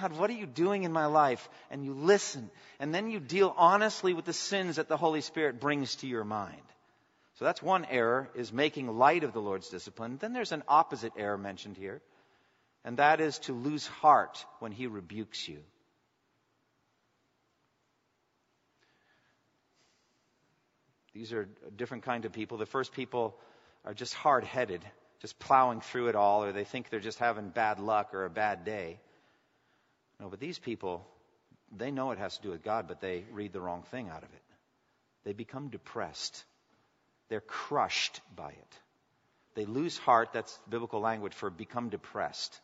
God, 0.00 0.12
what 0.12 0.30
are 0.30 0.34
you 0.34 0.46
doing 0.46 0.84
in 0.84 0.92
my 0.92 1.06
life? 1.06 1.48
And 1.70 1.84
you 1.84 1.92
listen. 1.92 2.50
And 2.78 2.94
then 2.94 3.10
you 3.10 3.20
deal 3.20 3.54
honestly 3.56 4.14
with 4.14 4.24
the 4.24 4.32
sins 4.32 4.76
that 4.76 4.88
the 4.88 4.96
Holy 4.96 5.20
Spirit 5.20 5.60
brings 5.60 5.96
to 5.96 6.06
your 6.06 6.24
mind. 6.24 6.62
So 7.34 7.44
that's 7.44 7.62
one 7.62 7.86
error, 7.86 8.30
is 8.34 8.52
making 8.52 8.88
light 8.98 9.24
of 9.24 9.32
the 9.32 9.40
Lord's 9.40 9.68
discipline. 9.68 10.18
Then 10.18 10.32
there's 10.32 10.52
an 10.52 10.62
opposite 10.68 11.12
error 11.16 11.38
mentioned 11.38 11.76
here 11.76 12.00
and 12.84 12.96
that 12.96 13.20
is 13.20 13.38
to 13.40 13.52
lose 13.52 13.86
heart 13.86 14.44
when 14.58 14.72
he 14.72 14.86
rebukes 14.86 15.48
you. 15.48 15.58
These 21.12 21.32
are 21.32 21.48
different 21.76 22.04
kind 22.04 22.24
of 22.24 22.32
people. 22.32 22.58
The 22.58 22.66
first 22.66 22.92
people 22.92 23.36
are 23.84 23.94
just 23.94 24.14
hard 24.14 24.44
headed, 24.44 24.84
just 25.20 25.38
plowing 25.38 25.80
through 25.80 26.08
it 26.08 26.14
all, 26.14 26.44
or 26.44 26.52
they 26.52 26.64
think 26.64 26.88
they're 26.88 27.00
just 27.00 27.18
having 27.18 27.48
bad 27.48 27.80
luck 27.80 28.14
or 28.14 28.24
a 28.24 28.30
bad 28.30 28.64
day. 28.64 29.00
No, 30.20 30.28
but 30.28 30.40
these 30.40 30.58
people, 30.58 31.06
they 31.76 31.90
know 31.90 32.12
it 32.12 32.18
has 32.18 32.36
to 32.36 32.42
do 32.42 32.50
with 32.50 32.62
God, 32.62 32.86
but 32.86 33.00
they 33.00 33.24
read 33.32 33.52
the 33.52 33.60
wrong 33.60 33.82
thing 33.90 34.08
out 34.08 34.22
of 34.22 34.28
it. 34.32 34.42
They 35.24 35.32
become 35.32 35.68
depressed. 35.68 36.44
They're 37.28 37.40
crushed 37.40 38.20
by 38.36 38.50
it. 38.50 38.78
They 39.54 39.64
lose 39.64 39.98
heart, 39.98 40.30
that's 40.32 40.58
biblical 40.68 41.00
language 41.00 41.34
for 41.34 41.50
become 41.50 41.88
depressed. 41.88 42.60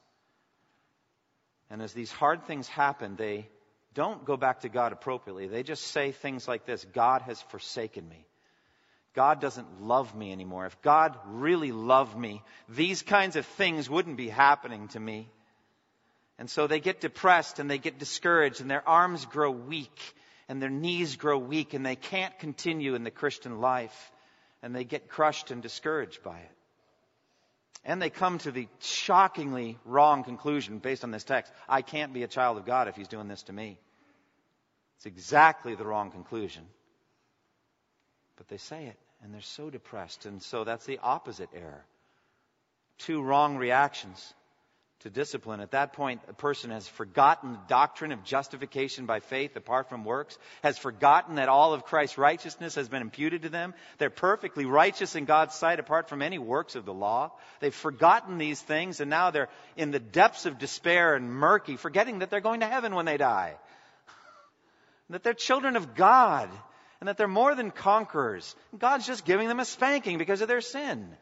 And 1.71 1.83
as 1.83 1.93
these 1.93 2.13
hard 2.13 2.45
things 2.45 2.69
happen, 2.69 3.17
they 3.17 3.49
don't 3.95 4.25
go 4.25 4.37
back 4.37 4.61
to 4.61 4.69
God 4.69 4.93
appropriately. 4.93 5.49
They 5.49 5.63
just 5.63 5.83
say 5.85 6.13
things 6.13 6.47
like 6.47 6.67
this 6.67 6.85
God 6.93 7.23
has 7.23 7.41
forsaken 7.43 8.09
me. 8.09 8.27
God 9.15 9.41
doesn't 9.41 9.83
love 9.83 10.15
me 10.15 10.31
anymore. 10.31 10.67
If 10.67 10.81
God 10.83 11.19
really 11.27 11.73
loved 11.73 12.17
me, 12.17 12.43
these 12.69 13.03
kinds 13.03 13.37
of 13.37 13.47
things 13.47 13.89
wouldn't 13.89 14.19
be 14.19 14.29
happening 14.29 14.89
to 14.89 15.01
me. 15.01 15.31
And 16.39 16.51
so 16.51 16.67
they 16.67 16.81
get 16.81 17.01
depressed 17.01 17.59
and 17.59 17.71
they 17.71 17.79
get 17.79 17.99
discouraged 17.99 18.61
and 18.61 18.71
their 18.71 18.87
arms 18.87 19.25
grow 19.25 19.51
weak 19.51 20.15
and 20.49 20.61
their 20.61 20.71
knees 20.71 21.17
grow 21.17 21.39
weak 21.39 21.73
and 21.73 21.85
they 21.85 21.97
can't 21.97 22.39
continue 22.39 22.95
in 22.95 23.05
the 23.05 23.11
Christian 23.11 23.61
life 23.63 24.13
and 24.63 24.75
they 24.75 24.85
get 24.85 25.09
crushed 25.09 25.51
and 25.51 25.63
discouraged 25.63 26.23
by 26.23 26.39
it. 26.39 26.56
And 27.87 28.03
they 28.03 28.11
come 28.11 28.39
to 28.39 28.51
the 28.51 28.67
shockingly 28.81 29.79
wrong 29.85 30.25
conclusion 30.25 30.79
based 30.79 31.05
on 31.05 31.13
this 31.13 31.23
text. 31.23 31.53
I 31.69 31.83
can't 31.83 32.13
be 32.13 32.25
a 32.25 32.29
child 32.29 32.59
of 32.59 32.67
God 32.67 32.89
if 32.89 32.97
he's 32.97 33.07
doing 33.07 33.29
this 33.29 33.45
to 33.45 33.53
me. 33.53 33.79
It's 34.97 35.07
exactly 35.07 35.77
the 35.77 35.87
wrong 35.87 36.11
conclusion. 36.11 36.65
But 38.37 38.49
they 38.49 38.57
say 38.57 38.87
it, 38.87 38.99
and 39.23 39.33
they're 39.33 39.41
so 39.41 39.71
depressed. 39.71 40.27
And 40.27 40.43
so 40.43 40.65
that's 40.65 40.85
the 40.85 40.99
opposite 41.01 41.51
error. 41.55 41.85
Two 42.99 43.23
wrong 43.23 43.57
reactions 43.57 44.35
to 45.01 45.11
discipline. 45.11 45.61
At 45.61 45.73
that 45.73 45.93
point, 45.93 46.21
a 46.29 46.33
person 46.33 46.71
has 46.71 46.89
forgotten 46.89 47.53
the 47.53 47.61
doctrine 47.69 48.13
of 48.13 48.25
justification 48.25 49.05
by 49.07 49.21
faith 49.21 49.55
apart 49.57 49.89
from 49.89 50.05
works, 50.05 50.39
has 50.63 50.79
forgotten 50.79 51.37
that 51.37 51.49
all 51.49 51.75
of 51.75 51.85
Christ's 51.85 52.19
righteousness 52.19 52.77
has 52.77 52.89
been 52.89 53.03
imputed 53.03 53.43
to 53.43 53.49
them. 53.49 53.75
They're 53.99 54.11
perfectly 54.11 54.65
righteous 54.65 55.15
in 55.15 55.27
God's 55.27 55.55
sight 55.55 55.81
apart 55.81 56.09
from 56.09 56.23
any 56.23 56.39
works 56.39 56.77
of 56.77 56.87
the 56.87 56.95
law. 56.95 57.33
They've 57.61 57.75
forgotten 57.75 58.39
these 58.39 58.61
things 58.61 59.01
and 59.01 59.11
now 59.11 59.31
they're 59.31 59.51
in 59.77 59.91
the 59.91 60.01
depths 60.01 60.47
of 60.47 60.59
despair 60.59 61.15
and 61.15 61.31
murky, 61.31 61.77
forgetting 61.77 62.21
that 62.21 62.31
they're 62.31 62.41
going 62.41 62.61
to 62.61 62.67
heaven 62.67 62.95
when 62.95 63.07
they 63.07 63.19
die. 63.19 63.55
that 65.11 65.23
they're 65.23 65.35
children 65.35 65.77
of 65.77 65.95
God 65.95 66.49
and 67.01 67.09
that 67.09 67.19
they're 67.19 67.29
more 67.29 67.55
than 67.55 67.71
conquerors. 67.71 68.57
God's 68.77 69.07
just 69.07 69.27
giving 69.27 69.49
them 69.49 69.61
a 69.61 69.65
spanking 69.67 70.17
because 70.17 70.41
of 70.41 70.49
their 70.49 70.63
sin. 70.63 71.17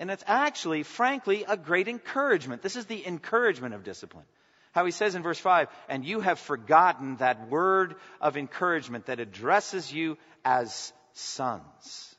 And 0.00 0.10
it's 0.10 0.24
actually, 0.26 0.82
frankly, 0.82 1.44
a 1.46 1.58
great 1.58 1.86
encouragement. 1.86 2.62
This 2.62 2.74
is 2.74 2.86
the 2.86 3.06
encouragement 3.06 3.74
of 3.74 3.84
discipline. 3.84 4.24
How 4.72 4.86
he 4.86 4.92
says 4.92 5.14
in 5.14 5.22
verse 5.22 5.38
5, 5.38 5.68
and 5.90 6.04
you 6.04 6.20
have 6.20 6.38
forgotten 6.38 7.16
that 7.16 7.50
word 7.50 7.96
of 8.18 8.38
encouragement 8.38 9.06
that 9.06 9.20
addresses 9.20 9.92
you 9.92 10.16
as 10.42 10.92
sons. 11.12 12.16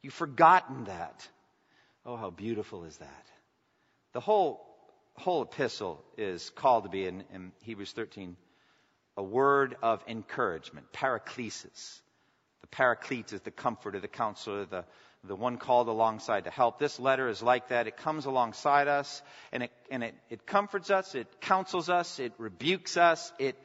You've 0.00 0.14
forgotten 0.14 0.84
that. 0.84 1.28
Oh, 2.06 2.16
how 2.16 2.30
beautiful 2.30 2.84
is 2.84 2.96
that? 2.96 3.26
The 4.14 4.20
whole, 4.20 4.64
whole 5.14 5.42
epistle 5.42 6.02
is 6.16 6.48
called 6.50 6.84
to 6.84 6.90
be 6.90 7.06
in, 7.06 7.24
in 7.34 7.52
Hebrews 7.62 7.92
13 7.92 8.36
a 9.18 9.22
word 9.22 9.76
of 9.82 10.02
encouragement, 10.06 10.92
paraklesis. 10.92 12.00
The 12.66 12.76
paraclete 12.76 13.32
is 13.32 13.40
the 13.42 13.52
comforter, 13.52 14.00
the 14.00 14.08
counselor, 14.08 14.64
the, 14.64 14.84
the 15.22 15.36
one 15.36 15.56
called 15.56 15.86
alongside 15.86 16.44
to 16.44 16.50
help. 16.50 16.80
This 16.80 16.98
letter 16.98 17.28
is 17.28 17.40
like 17.40 17.68
that. 17.68 17.86
It 17.86 17.96
comes 17.96 18.26
alongside 18.26 18.88
us 18.88 19.22
and 19.52 19.62
it, 19.62 19.70
and 19.88 20.02
it, 20.02 20.16
it 20.30 20.46
comforts 20.48 20.90
us, 20.90 21.14
it 21.14 21.28
counsels 21.40 21.88
us, 21.88 22.18
it 22.18 22.32
rebukes 22.38 22.96
us, 22.96 23.32
it 23.38 23.56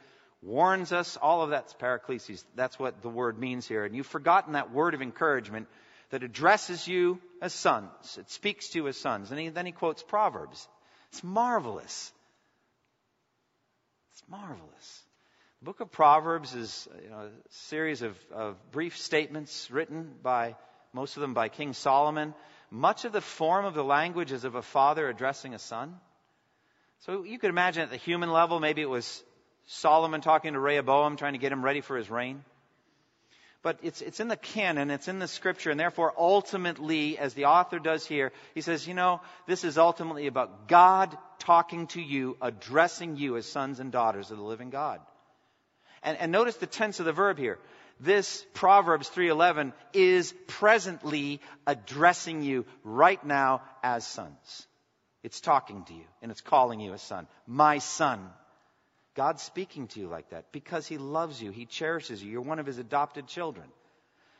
warns 0.43 0.91
us. 0.91 1.17
All 1.19 1.41
of 1.41 1.49
that's 1.49 1.73
paraklesis. 1.73 2.43
That's 2.55 2.77
what 2.77 3.01
the 3.01 3.09
word 3.09 3.39
means 3.39 3.67
here. 3.67 3.85
And 3.85 3.95
you've 3.95 4.05
forgotten 4.05 4.53
that 4.53 4.71
word 4.71 4.93
of 4.93 5.01
encouragement 5.01 5.67
that 6.11 6.21
addresses 6.21 6.87
you 6.87 7.19
as 7.41 7.53
sons. 7.53 8.19
It 8.19 8.29
speaks 8.29 8.69
to 8.69 8.77
you 8.77 8.87
as 8.87 8.97
sons. 8.97 9.31
And 9.31 9.39
he, 9.39 9.49
then 9.49 9.65
he 9.65 9.71
quotes 9.71 10.03
Proverbs. 10.03 10.67
It's 11.11 11.23
marvelous. 11.23 12.13
It's 14.11 14.21
marvelous. 14.29 15.03
The 15.61 15.65
book 15.65 15.79
of 15.79 15.91
Proverbs 15.91 16.55
is 16.55 16.87
you 17.03 17.11
know, 17.11 17.17
a 17.19 17.29
series 17.49 18.01
of, 18.01 18.17
of 18.31 18.57
brief 18.71 18.97
statements 18.97 19.69
written 19.69 20.11
by, 20.23 20.55
most 20.91 21.17
of 21.17 21.21
them 21.21 21.35
by 21.35 21.49
King 21.49 21.73
Solomon. 21.73 22.33
Much 22.71 23.05
of 23.05 23.11
the 23.11 23.21
form 23.21 23.65
of 23.65 23.75
the 23.75 23.83
language 23.83 24.31
is 24.31 24.43
of 24.43 24.55
a 24.55 24.63
father 24.63 25.07
addressing 25.07 25.53
a 25.53 25.59
son. 25.59 25.93
So 27.01 27.25
you 27.25 27.37
could 27.37 27.51
imagine 27.51 27.83
at 27.83 27.91
the 27.91 27.97
human 27.97 28.31
level, 28.31 28.59
maybe 28.59 28.81
it 28.81 28.89
was 28.89 29.23
Solomon 29.67 30.21
talking 30.21 30.53
to 30.53 30.59
Rehoboam, 30.59 31.15
trying 31.15 31.33
to 31.33 31.39
get 31.39 31.51
him 31.51 31.63
ready 31.63 31.81
for 31.81 31.95
his 31.95 32.09
reign. 32.09 32.43
But 33.61 33.77
it's, 33.83 34.01
it's 34.01 34.19
in 34.19 34.29
the 34.29 34.37
canon, 34.37 34.89
it's 34.89 35.07
in 35.07 35.19
the 35.19 35.27
scripture, 35.27 35.69
and 35.69 35.79
therefore 35.79 36.11
ultimately, 36.17 37.19
as 37.19 37.35
the 37.35 37.45
author 37.45 37.77
does 37.77 38.03
here, 38.07 38.31
he 38.55 38.61
says, 38.61 38.87
you 38.87 38.95
know, 38.95 39.21
this 39.45 39.63
is 39.63 39.77
ultimately 39.77 40.25
about 40.25 40.67
God 40.67 41.15
talking 41.37 41.85
to 41.87 42.01
you, 42.01 42.35
addressing 42.41 43.17
you 43.17 43.37
as 43.37 43.45
sons 43.45 43.79
and 43.79 43.91
daughters 43.91 44.31
of 44.31 44.37
the 44.37 44.43
living 44.43 44.71
God. 44.71 45.01
And, 46.03 46.17
and 46.17 46.31
notice 46.31 46.55
the 46.57 46.67
tense 46.67 46.99
of 46.99 47.05
the 47.05 47.13
verb 47.13 47.37
here. 47.37 47.59
This 47.99 48.43
Proverbs 48.53 49.09
3:11 49.09 49.73
is 49.93 50.33
presently 50.47 51.39
addressing 51.67 52.41
you 52.41 52.65
right 52.83 53.23
now 53.23 53.61
as 53.83 54.05
sons. 54.05 54.67
It's 55.23 55.39
talking 55.39 55.83
to 55.85 55.93
you 55.93 56.05
and 56.21 56.31
it's 56.31 56.41
calling 56.41 56.79
you 56.79 56.93
a 56.93 56.97
son. 56.97 57.27
My 57.45 57.77
son. 57.77 58.27
God's 59.13 59.43
speaking 59.43 59.87
to 59.89 59.99
you 59.99 60.07
like 60.07 60.29
that 60.29 60.51
because 60.51 60.87
he 60.87 60.97
loves 60.97 61.41
you. 61.41 61.51
He 61.51 61.65
cherishes 61.65 62.23
you. 62.23 62.31
You're 62.31 62.41
one 62.41 62.59
of 62.59 62.65
his 62.65 62.77
adopted 62.77 63.27
children. 63.27 63.67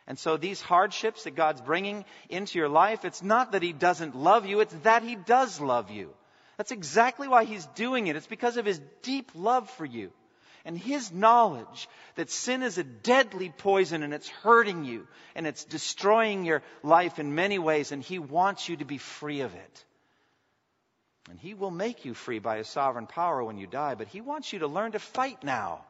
And 0.08 0.18
so 0.18 0.38
these 0.38 0.62
hardships 0.62 1.26
that 1.26 1.36
God's 1.36 1.62
bringing 1.62 2.06
into 2.30 2.58
your 2.58 2.70
life, 2.70 3.06
it's 3.06 3.22
not 3.22 3.52
that 3.52 3.62
he 3.62 3.74
doesn't 3.74 4.16
love 4.16 4.46
you, 4.46 4.62
it's 4.62 4.74
that 4.84 5.04
he 5.04 5.16
does 5.16 5.60
love 5.60 5.92
you. 5.92 6.10
That's 6.58 6.72
exactly 6.72 7.28
why 7.28 7.44
he's 7.44 7.66
doing 7.76 8.08
it. 8.08 8.16
It's 8.16 8.28
because 8.28 8.58
of 8.58 8.66
his 8.66 8.82
deep 9.04 9.32
love 9.36 9.70
for 9.70 9.86
you 9.86 10.12
and 10.66 10.78
his 10.78 11.12
knowledge 11.12 11.90
that 12.16 12.30
sin 12.30 12.64
is 12.64 12.78
a 12.78 12.84
deadly 12.84 13.54
poison 13.58 14.04
and 14.04 14.14
it's 14.14 14.30
hurting 14.30 14.86
you 14.86 15.08
and 15.36 15.48
it's 15.48 15.66
destroying 15.66 16.46
your 16.46 16.62
life 16.84 17.20
in 17.20 17.36
many 17.36 17.60
ways 17.60 17.92
and 17.92 18.04
he 18.04 18.20
wants 18.20 18.70
you 18.70 18.78
to 18.78 18.86
be 18.86 18.98
free 18.98 19.42
of 19.42 19.54
it. 19.54 19.86
And 21.30 21.40
he 21.40 21.54
will 21.54 21.72
make 21.72 22.06
you 22.06 22.14
free 22.14 22.40
by 22.40 22.58
his 22.58 22.68
sovereign 22.68 23.08
power 23.08 23.44
when 23.44 23.58
you 23.58 23.68
die, 23.68 23.96
but 23.96 24.08
he 24.08 24.22
wants 24.22 24.52
you 24.52 24.60
to 24.60 24.68
learn 24.68 24.94
to 24.94 25.00
fight 25.00 25.44
now 25.44 25.86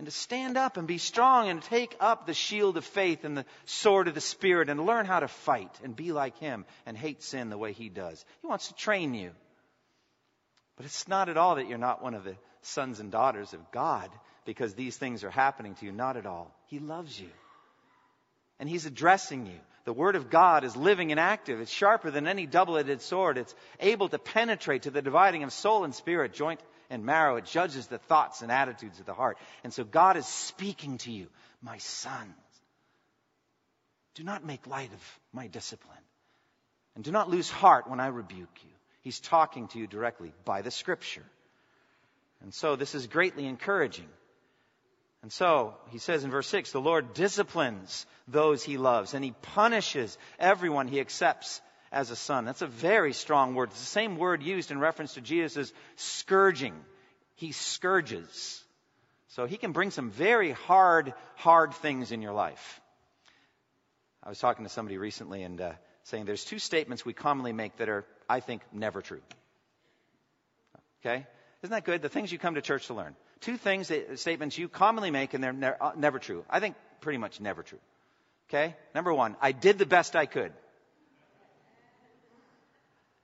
and 0.00 0.06
to 0.06 0.10
stand 0.10 0.56
up 0.56 0.78
and 0.78 0.88
be 0.88 0.96
strong 0.96 1.50
and 1.50 1.62
take 1.62 1.94
up 2.00 2.24
the 2.24 2.32
shield 2.32 2.78
of 2.78 2.86
faith 2.86 3.24
and 3.24 3.36
the 3.36 3.44
sword 3.66 4.08
of 4.08 4.14
the 4.14 4.20
Spirit 4.22 4.70
and 4.70 4.86
learn 4.86 5.04
how 5.04 5.20
to 5.20 5.28
fight 5.28 5.70
and 5.84 5.94
be 5.94 6.10
like 6.10 6.38
Him 6.38 6.64
and 6.86 6.96
hate 6.96 7.22
sin 7.22 7.50
the 7.50 7.58
way 7.58 7.72
He 7.74 7.90
does. 7.90 8.24
He 8.40 8.46
wants 8.46 8.68
to 8.68 8.74
train 8.74 9.12
you. 9.12 9.32
But 10.76 10.86
it's 10.86 11.06
not 11.06 11.28
at 11.28 11.36
all 11.36 11.56
that 11.56 11.68
you're 11.68 11.76
not 11.76 12.02
one 12.02 12.14
of 12.14 12.24
the 12.24 12.34
sons 12.62 13.00
and 13.00 13.10
daughters 13.10 13.52
of 13.52 13.70
God 13.70 14.10
because 14.44 14.74
these 14.74 14.96
things 14.96 15.24
are 15.24 15.30
happening 15.30 15.74
to 15.76 15.86
you. 15.86 15.92
Not 15.92 16.16
at 16.16 16.26
all. 16.26 16.54
He 16.66 16.78
loves 16.78 17.18
you. 17.18 17.30
And 18.58 18.68
He's 18.68 18.86
addressing 18.86 19.46
you. 19.46 19.58
The 19.84 19.92
Word 19.92 20.16
of 20.16 20.30
God 20.30 20.64
is 20.64 20.76
living 20.76 21.10
and 21.10 21.18
active. 21.18 21.60
It's 21.60 21.70
sharper 21.70 22.10
than 22.10 22.28
any 22.28 22.46
double 22.46 22.76
edged 22.76 23.00
sword. 23.00 23.38
It's 23.38 23.54
able 23.80 24.08
to 24.08 24.18
penetrate 24.18 24.82
to 24.82 24.90
the 24.90 25.02
dividing 25.02 25.42
of 25.42 25.52
soul 25.52 25.84
and 25.84 25.94
spirit, 25.94 26.34
joint 26.34 26.60
and 26.90 27.04
marrow. 27.04 27.36
It 27.36 27.46
judges 27.46 27.86
the 27.86 27.98
thoughts 27.98 28.42
and 28.42 28.52
attitudes 28.52 29.00
of 29.00 29.06
the 29.06 29.14
heart. 29.14 29.38
And 29.64 29.72
so 29.72 29.84
God 29.84 30.16
is 30.16 30.26
speaking 30.26 30.98
to 30.98 31.10
you, 31.10 31.28
my 31.62 31.78
sons. 31.78 32.34
Do 34.14 34.24
not 34.24 34.44
make 34.44 34.66
light 34.66 34.92
of 34.92 35.20
my 35.32 35.46
discipline. 35.46 35.96
And 36.94 37.04
do 37.04 37.12
not 37.12 37.30
lose 37.30 37.48
heart 37.48 37.88
when 37.88 38.00
I 38.00 38.08
rebuke 38.08 38.58
you. 38.62 38.70
He's 39.02 39.20
talking 39.20 39.68
to 39.68 39.78
you 39.78 39.86
directly 39.86 40.32
by 40.44 40.62
the 40.62 40.70
scripture. 40.70 41.24
And 42.42 42.54
so 42.54 42.76
this 42.76 42.94
is 42.94 43.06
greatly 43.06 43.46
encouraging. 43.46 44.08
And 45.22 45.30
so 45.30 45.74
he 45.88 45.98
says 45.98 46.24
in 46.24 46.30
verse 46.30 46.48
6 46.48 46.72
the 46.72 46.80
Lord 46.80 47.12
disciplines 47.14 48.06
those 48.26 48.62
he 48.62 48.78
loves, 48.78 49.14
and 49.14 49.24
he 49.24 49.32
punishes 49.42 50.16
everyone 50.38 50.88
he 50.88 51.00
accepts 51.00 51.60
as 51.92 52.10
a 52.10 52.16
son. 52.16 52.44
That's 52.44 52.62
a 52.62 52.66
very 52.66 53.12
strong 53.12 53.54
word. 53.54 53.70
It's 53.70 53.80
the 53.80 53.86
same 53.86 54.16
word 54.16 54.42
used 54.42 54.70
in 54.70 54.78
reference 54.78 55.14
to 55.14 55.20
Jesus' 55.20 55.72
scourging. 55.96 56.74
He 57.34 57.52
scourges. 57.52 58.62
So 59.28 59.46
he 59.46 59.56
can 59.56 59.72
bring 59.72 59.90
some 59.90 60.10
very 60.10 60.52
hard, 60.52 61.14
hard 61.36 61.74
things 61.74 62.12
in 62.12 62.22
your 62.22 62.32
life. 62.32 62.80
I 64.22 64.28
was 64.28 64.38
talking 64.38 64.64
to 64.64 64.70
somebody 64.70 64.98
recently 64.98 65.42
and 65.42 65.60
uh, 65.60 65.72
saying 66.04 66.26
there's 66.26 66.44
two 66.44 66.58
statements 66.58 67.04
we 67.04 67.12
commonly 67.12 67.52
make 67.52 67.76
that 67.78 67.88
are, 67.88 68.04
I 68.28 68.40
think, 68.40 68.62
never 68.72 69.02
true. 69.02 69.22
Okay? 71.00 71.26
Isn't 71.62 71.72
that 71.72 71.84
good? 71.84 72.02
The 72.02 72.08
things 72.08 72.32
you 72.32 72.38
come 72.38 72.54
to 72.54 72.62
church 72.62 72.86
to 72.86 72.94
learn. 72.94 73.14
Two 73.40 73.56
things, 73.56 73.88
that, 73.88 74.18
statements 74.18 74.56
you 74.56 74.68
commonly 74.68 75.10
make 75.10 75.34
and 75.34 75.44
they're 75.44 75.52
ne- 75.52 75.72
uh, 75.80 75.92
never 75.96 76.18
true. 76.18 76.44
I 76.48 76.60
think 76.60 76.76
pretty 77.00 77.18
much 77.18 77.40
never 77.40 77.62
true. 77.62 77.78
Okay? 78.48 78.74
Number 78.94 79.12
one, 79.12 79.36
I 79.40 79.52
did 79.52 79.78
the 79.78 79.86
best 79.86 80.16
I 80.16 80.26
could. 80.26 80.52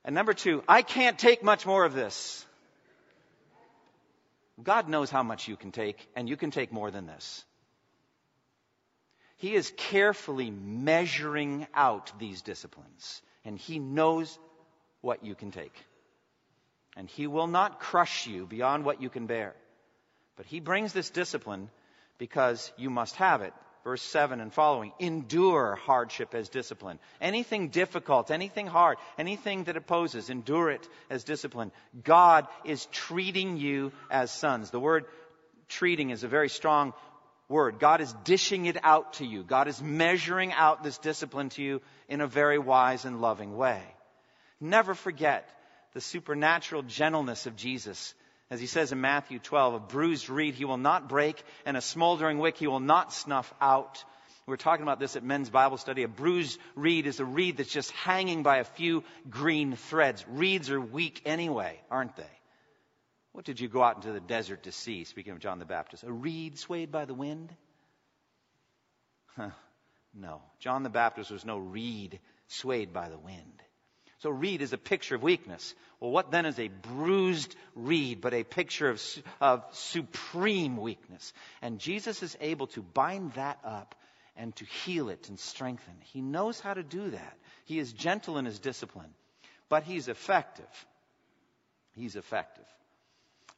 And 0.05 0.15
number 0.15 0.33
two, 0.33 0.63
I 0.67 0.83
can't 0.83 1.19
take 1.19 1.43
much 1.43 1.65
more 1.65 1.83
of 1.83 1.93
this. 1.93 2.45
God 4.63 4.87
knows 4.87 5.09
how 5.09 5.21
much 5.21 5.47
you 5.47 5.55
can 5.55 5.71
take, 5.71 6.07
and 6.15 6.27
you 6.27 6.37
can 6.37 6.49
take 6.49 6.71
more 6.71 6.89
than 6.89 7.05
this. 7.05 7.43
He 9.35 9.53
is 9.53 9.71
carefully 9.77 10.49
measuring 10.49 11.67
out 11.75 12.11
these 12.17 12.41
disciplines, 12.41 13.21
and 13.45 13.57
He 13.57 13.77
knows 13.77 14.39
what 15.01 15.23
you 15.23 15.35
can 15.35 15.51
take. 15.51 15.73
And 16.97 17.07
He 17.07 17.27
will 17.27 17.47
not 17.47 17.79
crush 17.79 18.27
you 18.27 18.45
beyond 18.45 18.83
what 18.83 19.01
you 19.01 19.09
can 19.09 19.25
bear. 19.25 19.55
But 20.35 20.45
He 20.45 20.59
brings 20.59 20.91
this 20.91 21.09
discipline 21.09 21.69
because 22.17 22.73
you 22.75 22.89
must 22.89 23.15
have 23.15 23.41
it 23.41 23.53
verse 23.87 24.01
7 24.01 24.41
and 24.41 24.53
following, 24.53 24.91
endure 24.99 25.75
hardship 25.75 26.35
as 26.35 26.49
discipline. 26.49 26.99
Anything 27.21 27.69
difficult, 27.69 28.31
anything 28.31 28.67
hard, 28.67 28.97
anything 29.17 29.63
that 29.63 29.77
opposes, 29.77 30.29
endure 30.29 30.71
it 30.71 30.85
as 31.09 31.23
discipline. 31.23 31.71
God 32.03 32.47
is 32.65 32.85
treating 32.87 33.55
you 33.55 33.93
as 34.11 34.29
sons. 34.29 34.71
The 34.71 34.79
word 34.81 35.05
treating 35.69 36.09
is 36.09 36.25
a 36.25 36.27
very 36.27 36.49
strong 36.49 36.91
word. 37.47 37.79
God 37.79 38.01
is 38.01 38.11
dishing 38.25 38.65
it 38.65 38.75
out 38.83 39.13
to 39.13 39.25
you. 39.25 39.41
God 39.41 39.69
is 39.69 39.81
measuring 39.81 40.51
out 40.51 40.83
this 40.83 40.97
discipline 40.97 41.47
to 41.51 41.63
you 41.63 41.81
in 42.09 42.19
a 42.19 42.27
very 42.27 42.59
wise 42.59 43.05
and 43.05 43.21
loving 43.21 43.55
way. 43.55 43.81
Never 44.59 44.95
forget 44.95 45.49
the 45.93 46.01
supernatural 46.01 46.83
gentleness 46.83 47.45
of 47.45 47.55
Jesus 47.55 48.13
as 48.49 48.61
he 48.61 48.67
says 48.67 48.91
in 48.91 49.01
Matthew 49.01 49.39
12, 49.39 49.73
a 49.73 49.79
bruised 49.79 50.29
reed 50.29 50.55
he 50.55 50.65
will 50.65 50.77
not 50.77 51.09
break, 51.09 51.43
and 51.65 51.75
a 51.75 51.81
smoldering 51.81 52.39
wick 52.39 52.57
he 52.57 52.67
will 52.67 52.79
not 52.79 53.11
snuff 53.11 53.53
out. 53.59 54.03
We 54.45 54.53
are 54.53 54.57
talking 54.57 54.83
about 54.83 55.01
this 55.01 55.17
at 55.17 55.23
men's 55.23 55.49
Bible 55.49 55.77
study. 55.77 56.03
A 56.03 56.07
bruised 56.07 56.57
reed 56.73 57.05
is 57.07 57.19
a 57.19 57.25
reed 57.25 57.57
that's 57.57 57.71
just 57.71 57.91
hanging 57.91 58.43
by 58.43 58.59
a 58.59 58.63
few 58.63 59.03
green 59.29 59.75
threads. 59.75 60.25
Reeds 60.29 60.69
are 60.69 60.79
weak 60.79 61.21
anyway, 61.25 61.81
aren't 61.91 62.15
they? 62.15 62.23
What 63.33 63.43
did 63.43 63.59
you 63.59 63.67
go 63.67 63.83
out 63.83 63.97
into 63.97 64.13
the 64.13 64.21
desert 64.21 64.63
to 64.63 64.71
see? 64.71 65.03
Speaking 65.03 65.33
of 65.33 65.39
John 65.39 65.59
the 65.59 65.65
Baptist, 65.65 66.03
a 66.03 66.11
reed 66.11 66.57
swayed 66.57 66.89
by 66.89 67.03
the 67.03 67.13
wind? 67.13 67.53
Huh, 69.35 69.49
no. 70.13 70.41
John 70.59 70.83
the 70.83 70.89
Baptist 70.89 71.31
was 71.31 71.43
no 71.43 71.57
reed 71.57 72.19
swayed 72.47 72.93
by 72.93 73.09
the 73.09 73.19
wind. 73.19 73.61
So 74.19 74.29
reed 74.31 74.61
is 74.61 74.73
a 74.73 74.77
picture 74.77 75.15
of 75.15 75.21
weakness. 75.21 75.75
Well, 75.99 76.11
what 76.11 76.31
then 76.31 76.45
is 76.45 76.57
a 76.59 76.69
bruised 76.69 77.55
reed 77.75 78.19
but 78.21 78.33
a 78.33 78.43
picture 78.43 78.89
of, 78.89 79.01
of 79.39 79.63
supreme 79.71 80.77
weakness? 80.77 81.33
And 81.61 81.79
Jesus 81.79 82.23
is 82.23 82.35
able 82.41 82.67
to 82.67 82.81
bind 82.81 83.33
that 83.33 83.59
up 83.63 83.95
and 84.35 84.55
to 84.55 84.65
heal 84.65 85.09
it 85.09 85.29
and 85.29 85.39
strengthen. 85.39 85.93
He 86.01 86.21
knows 86.21 86.59
how 86.59 86.73
to 86.73 86.83
do 86.83 87.11
that. 87.11 87.37
He 87.65 87.79
is 87.79 87.93
gentle 87.93 88.37
in 88.37 88.45
his 88.45 88.59
discipline, 88.59 89.13
but 89.69 89.83
he's 89.83 90.07
effective. 90.07 90.65
He's 91.93 92.15
effective. 92.15 92.65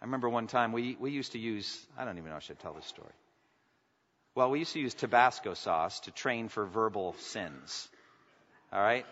I 0.02 0.06
remember 0.06 0.30
one 0.30 0.48
time 0.48 0.72
we, 0.72 0.96
we 1.00 1.12
used 1.12 1.34
to 1.34 1.40
use, 1.40 1.86
I 1.98 2.06
don't 2.06 2.18
even 2.18 2.30
know 2.30 2.38
if 2.38 2.44
I 2.44 2.46
should 2.46 2.60
tell 2.60 2.74
this 2.74 2.86
story. 2.86 3.12
Well, 4.36 4.52
we 4.52 4.60
used 4.60 4.74
to 4.74 4.80
use 4.80 4.94
Tabasco 4.94 5.54
sauce 5.54 6.00
to 6.02 6.12
train 6.12 6.48
for 6.48 6.66
verbal 6.66 7.16
sins. 7.20 7.90
All 8.72 8.82
right? 8.82 9.06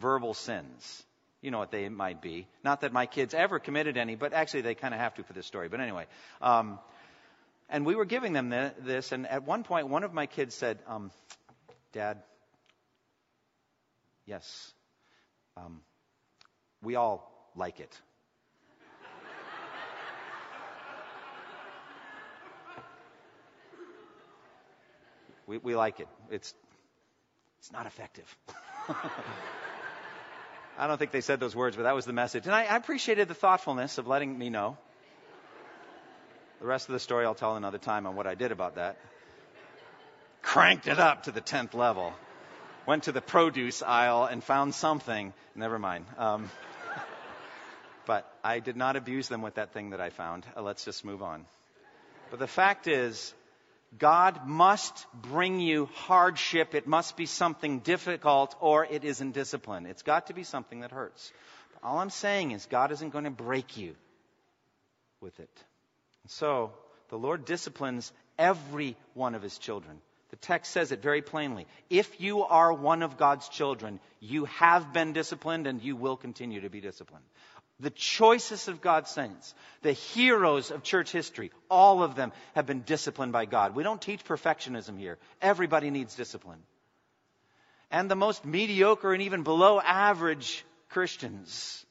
Verbal 0.00 0.34
sins. 0.34 1.04
You 1.42 1.50
know 1.50 1.58
what 1.58 1.70
they 1.70 1.88
might 1.88 2.20
be. 2.22 2.46
Not 2.64 2.80
that 2.80 2.92
my 2.92 3.06
kids 3.06 3.32
ever 3.34 3.58
committed 3.58 3.96
any, 3.96 4.14
but 4.16 4.32
actually 4.32 4.62
they 4.62 4.74
kind 4.74 4.94
of 4.94 5.00
have 5.00 5.14
to 5.14 5.22
for 5.22 5.32
this 5.32 5.46
story. 5.46 5.68
But 5.68 5.80
anyway, 5.80 6.06
um, 6.40 6.78
and 7.68 7.84
we 7.84 7.94
were 7.94 8.04
giving 8.04 8.32
them 8.32 8.48
this, 8.48 9.12
and 9.12 9.26
at 9.26 9.44
one 9.44 9.62
point, 9.62 9.88
one 9.88 10.02
of 10.02 10.12
my 10.14 10.26
kids 10.26 10.54
said, 10.54 10.78
um, 10.86 11.10
"Dad, 11.92 12.22
yes, 14.24 14.72
um, 15.56 15.80
we 16.82 16.96
all 16.96 17.50
like 17.54 17.80
it." 17.80 18.00
we, 25.46 25.58
we 25.58 25.76
like 25.76 26.00
it. 26.00 26.08
It's 26.30 26.54
it's 27.58 27.72
not 27.72 27.86
effective. 27.86 28.36
I 30.78 30.86
don't 30.86 30.98
think 30.98 31.10
they 31.10 31.22
said 31.22 31.40
those 31.40 31.56
words, 31.56 31.76
but 31.76 31.84
that 31.84 31.94
was 31.94 32.04
the 32.04 32.12
message. 32.12 32.46
And 32.46 32.54
I, 32.54 32.64
I 32.64 32.76
appreciated 32.76 33.28
the 33.28 33.34
thoughtfulness 33.34 33.98
of 33.98 34.06
letting 34.06 34.36
me 34.36 34.50
know. 34.50 34.76
The 36.60 36.66
rest 36.66 36.88
of 36.88 36.92
the 36.92 37.00
story 37.00 37.24
I'll 37.24 37.34
tell 37.34 37.56
another 37.56 37.78
time 37.78 38.06
on 38.06 38.16
what 38.16 38.26
I 38.26 38.34
did 38.34 38.52
about 38.52 38.76
that. 38.76 38.96
Cranked 40.42 40.86
it 40.86 40.98
up 40.98 41.24
to 41.24 41.32
the 41.32 41.40
10th 41.40 41.74
level. 41.74 42.12
Went 42.86 43.04
to 43.04 43.12
the 43.12 43.20
produce 43.20 43.82
aisle 43.82 44.24
and 44.24 44.44
found 44.44 44.74
something. 44.74 45.32
Never 45.54 45.78
mind. 45.78 46.06
Um, 46.18 46.50
but 48.06 48.30
I 48.44 48.60
did 48.60 48.76
not 48.76 48.96
abuse 48.96 49.28
them 49.28 49.42
with 49.42 49.54
that 49.54 49.72
thing 49.72 49.90
that 49.90 50.00
I 50.00 50.10
found. 50.10 50.46
Uh, 50.56 50.62
let's 50.62 50.84
just 50.84 51.04
move 51.04 51.22
on. 51.22 51.46
But 52.30 52.38
the 52.38 52.46
fact 52.46 52.86
is, 52.86 53.34
God 53.98 54.46
must 54.46 55.06
bring 55.14 55.60
you 55.60 55.86
hardship. 55.94 56.74
It 56.74 56.86
must 56.86 57.16
be 57.16 57.26
something 57.26 57.80
difficult 57.80 58.54
or 58.60 58.84
it 58.84 59.04
isn't 59.04 59.32
discipline. 59.32 59.86
It's 59.86 60.02
got 60.02 60.26
to 60.26 60.34
be 60.34 60.42
something 60.42 60.80
that 60.80 60.92
hurts. 60.92 61.32
All 61.82 61.98
I'm 61.98 62.10
saying 62.10 62.50
is 62.50 62.66
God 62.66 62.92
isn't 62.92 63.12
going 63.12 63.24
to 63.24 63.30
break 63.30 63.76
you 63.76 63.94
with 65.20 65.38
it. 65.40 65.50
And 66.24 66.30
So 66.30 66.72
the 67.08 67.18
Lord 67.18 67.44
disciplines 67.44 68.12
every 68.38 68.96
one 69.14 69.34
of 69.34 69.42
his 69.42 69.58
children. 69.58 70.00
The 70.30 70.36
text 70.36 70.72
says 70.72 70.90
it 70.90 71.00
very 71.00 71.22
plainly. 71.22 71.66
If 71.88 72.20
you 72.20 72.42
are 72.42 72.72
one 72.72 73.02
of 73.02 73.16
God's 73.16 73.48
children, 73.48 74.00
you 74.20 74.46
have 74.46 74.92
been 74.92 75.12
disciplined 75.12 75.66
and 75.68 75.80
you 75.80 75.94
will 75.94 76.16
continue 76.16 76.62
to 76.62 76.70
be 76.70 76.80
disciplined. 76.80 77.24
The 77.78 77.90
choicest 77.90 78.68
of 78.68 78.80
God's 78.80 79.10
saints, 79.10 79.54
the 79.82 79.92
heroes 79.92 80.70
of 80.70 80.82
church 80.82 81.12
history, 81.12 81.50
all 81.70 82.02
of 82.02 82.14
them 82.14 82.32
have 82.54 82.64
been 82.64 82.80
disciplined 82.82 83.32
by 83.32 83.44
God. 83.44 83.74
We 83.74 83.82
don't 83.82 84.00
teach 84.00 84.24
perfectionism 84.24 84.98
here. 84.98 85.18
Everybody 85.42 85.90
needs 85.90 86.14
discipline. 86.14 86.62
And 87.90 88.10
the 88.10 88.16
most 88.16 88.44
mediocre 88.46 89.12
and 89.12 89.22
even 89.22 89.42
below 89.42 89.78
average 89.78 90.64
Christians, 90.88 91.84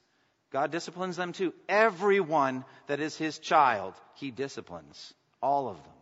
God 0.52 0.71
disciplines 0.71 1.17
them 1.17 1.34
too. 1.34 1.54
Everyone 1.69 2.65
that 2.88 3.00
is 3.00 3.15
his 3.15 3.38
child, 3.38 3.93
he 4.15 4.32
disciplines. 4.32 5.13
All 5.41 5.69
of 5.69 5.78
them. 5.78 5.93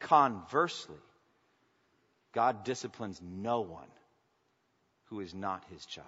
Conversely, 0.00 0.96
God 2.32 2.64
disciplines 2.64 3.20
no 3.22 3.60
one 3.60 3.88
who 5.06 5.20
is 5.20 5.34
not 5.34 5.64
his 5.70 5.84
child. 5.84 6.06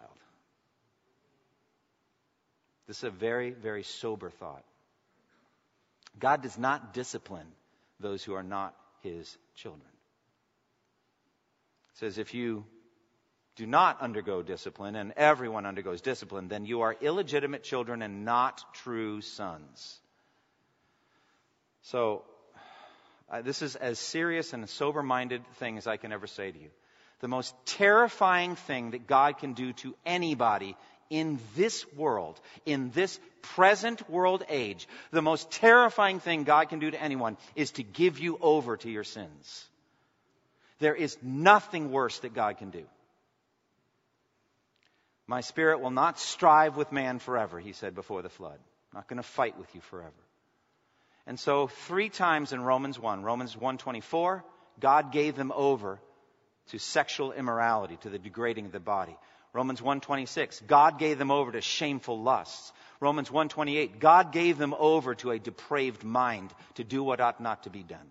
This 2.91 2.99
is 2.99 3.05
a 3.05 3.11
very, 3.11 3.53
very 3.53 3.85
sober 3.85 4.31
thought. 4.31 4.65
God 6.19 6.43
does 6.43 6.59
not 6.59 6.93
discipline 6.93 7.47
those 8.01 8.25
who 8.25 8.35
are 8.35 8.43
not 8.43 8.75
his 9.05 9.39
children. 9.55 9.87
It 11.93 11.99
says, 12.01 12.19
if 12.19 12.35
you 12.35 12.65
do 13.55 13.65
not 13.65 14.01
undergo 14.01 14.43
discipline, 14.43 14.97
and 14.97 15.13
everyone 15.17 15.67
undergoes 15.67 16.01
discipline, 16.01 16.49
then 16.49 16.67
you 16.67 16.81
are 16.81 16.97
illegitimate 17.01 17.63
children 17.63 18.03
and 18.03 18.25
not 18.25 18.61
true 18.75 19.21
sons. 19.21 20.01
So, 21.83 22.25
uh, 23.31 23.43
this 23.43 23.63
is 23.63 23.77
as 23.77 24.01
serious 24.01 24.53
and 24.53 24.69
sober 24.69 25.05
minded 25.05 25.47
thing 25.59 25.79
as 25.79 25.87
I 25.87 25.97
can 25.97 26.11
ever 26.11 26.27
say 26.27 26.51
to 26.51 26.59
you. 26.59 26.71
The 27.21 27.29
most 27.29 27.55
terrifying 27.67 28.57
thing 28.57 28.93
that 28.93 29.07
God 29.07 29.39
can 29.39 29.53
do 29.53 29.73
to 29.75 29.95
anybody 30.05 30.77
in 31.11 31.39
this 31.57 31.85
world, 31.95 32.41
in 32.65 32.91
this 32.93 33.19
present 33.43 34.09
world 34.09 34.45
age, 34.49 34.89
the 35.11 35.23
most 35.23 35.51
terrifying 35.51 36.21
thing 36.21 36.45
God 36.45 36.69
can 36.69 36.79
do 36.79 36.91
to 36.91 37.03
anyone 37.03 37.37
is 37.57 37.73
to 37.73 37.83
give 37.83 38.19
you 38.19 38.39
over 38.41 38.77
to 38.77 38.91
your 38.91 39.05
sins. 39.05 39.69
There 40.79 40.95
is 40.95 41.19
nothing 41.23 41.91
worse 41.91 42.19
that 42.21 42.33
God 42.33 42.59
can 42.59 42.71
do. 42.71 42.85
My 45.27 45.43
spirit 45.43 45.81
will 45.81 45.91
not 45.91 46.19
strive 46.19 46.77
with 46.77 46.91
man 46.91 47.19
forever, 47.19 47.61
he 47.61 47.73
said 47.73 47.95
before 47.95 48.23
the 48.23 48.29
flood. 48.29 48.59
I'm 48.93 48.99
not 48.99 49.09
going 49.09 49.19
to 49.19 49.23
fight 49.23 49.59
with 49.59 49.73
you 49.75 49.81
forever. 49.83 50.11
And 51.27 51.39
so 51.39 51.69
three 51.69 52.09
times 52.09 52.53
in 52.53 52.63
Romans 52.63 52.99
1, 52.99 53.23
Romans 53.23 53.55
1:24, 53.55 54.43
God 54.81 55.13
gave 55.13 55.37
them 55.37 55.53
over 55.55 56.01
to 56.71 56.79
sexual 56.79 57.33
immorality, 57.33 57.97
to 57.99 58.11
the 58.11 58.19
degrading 58.19 58.67
of 58.67 58.73
the 58.73 58.81
body. 58.81 59.17
Romans 59.53 59.81
1:26, 59.81 60.67
God 60.67 60.99
gave 60.99 61.19
them 61.19 61.31
over 61.31 61.53
to 61.53 61.61
shameful 61.61 62.23
lusts. 62.23 62.73
Romans 63.01 63.31
1:28, 63.31 63.99
God 63.99 64.33
gave 64.33 64.59
them 64.59 64.75
over 64.79 65.15
to 65.17 65.33
a 65.33 65.39
depraved 65.39 66.05
mind 66.05 66.53
to 66.75 66.85
do 66.85 67.03
what 67.03 67.21
ought 67.21 67.41
not 67.41 67.65
to 67.65 67.71
be 67.71 67.83
done. 67.83 68.11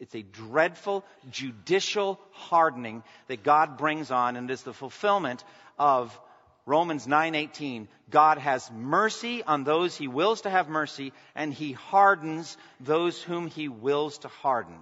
It's 0.00 0.14
a 0.14 0.22
dreadful 0.22 1.04
judicial 1.30 2.18
hardening 2.32 3.04
that 3.28 3.44
God 3.44 3.76
brings 3.76 4.10
on 4.10 4.36
and 4.36 4.50
is 4.50 4.62
the 4.62 4.72
fulfillment 4.72 5.44
of 5.78 6.18
Romans 6.64 7.06
9:18, 7.06 7.88
God 8.10 8.38
has 8.38 8.70
mercy 8.70 9.42
on 9.42 9.64
those 9.64 9.96
he 9.96 10.06
wills 10.06 10.42
to 10.42 10.50
have 10.50 10.68
mercy 10.68 11.12
and 11.34 11.52
he 11.52 11.72
hardens 11.72 12.56
those 12.80 13.20
whom 13.20 13.48
he 13.48 13.68
wills 13.68 14.18
to 14.18 14.28
harden. 14.28 14.78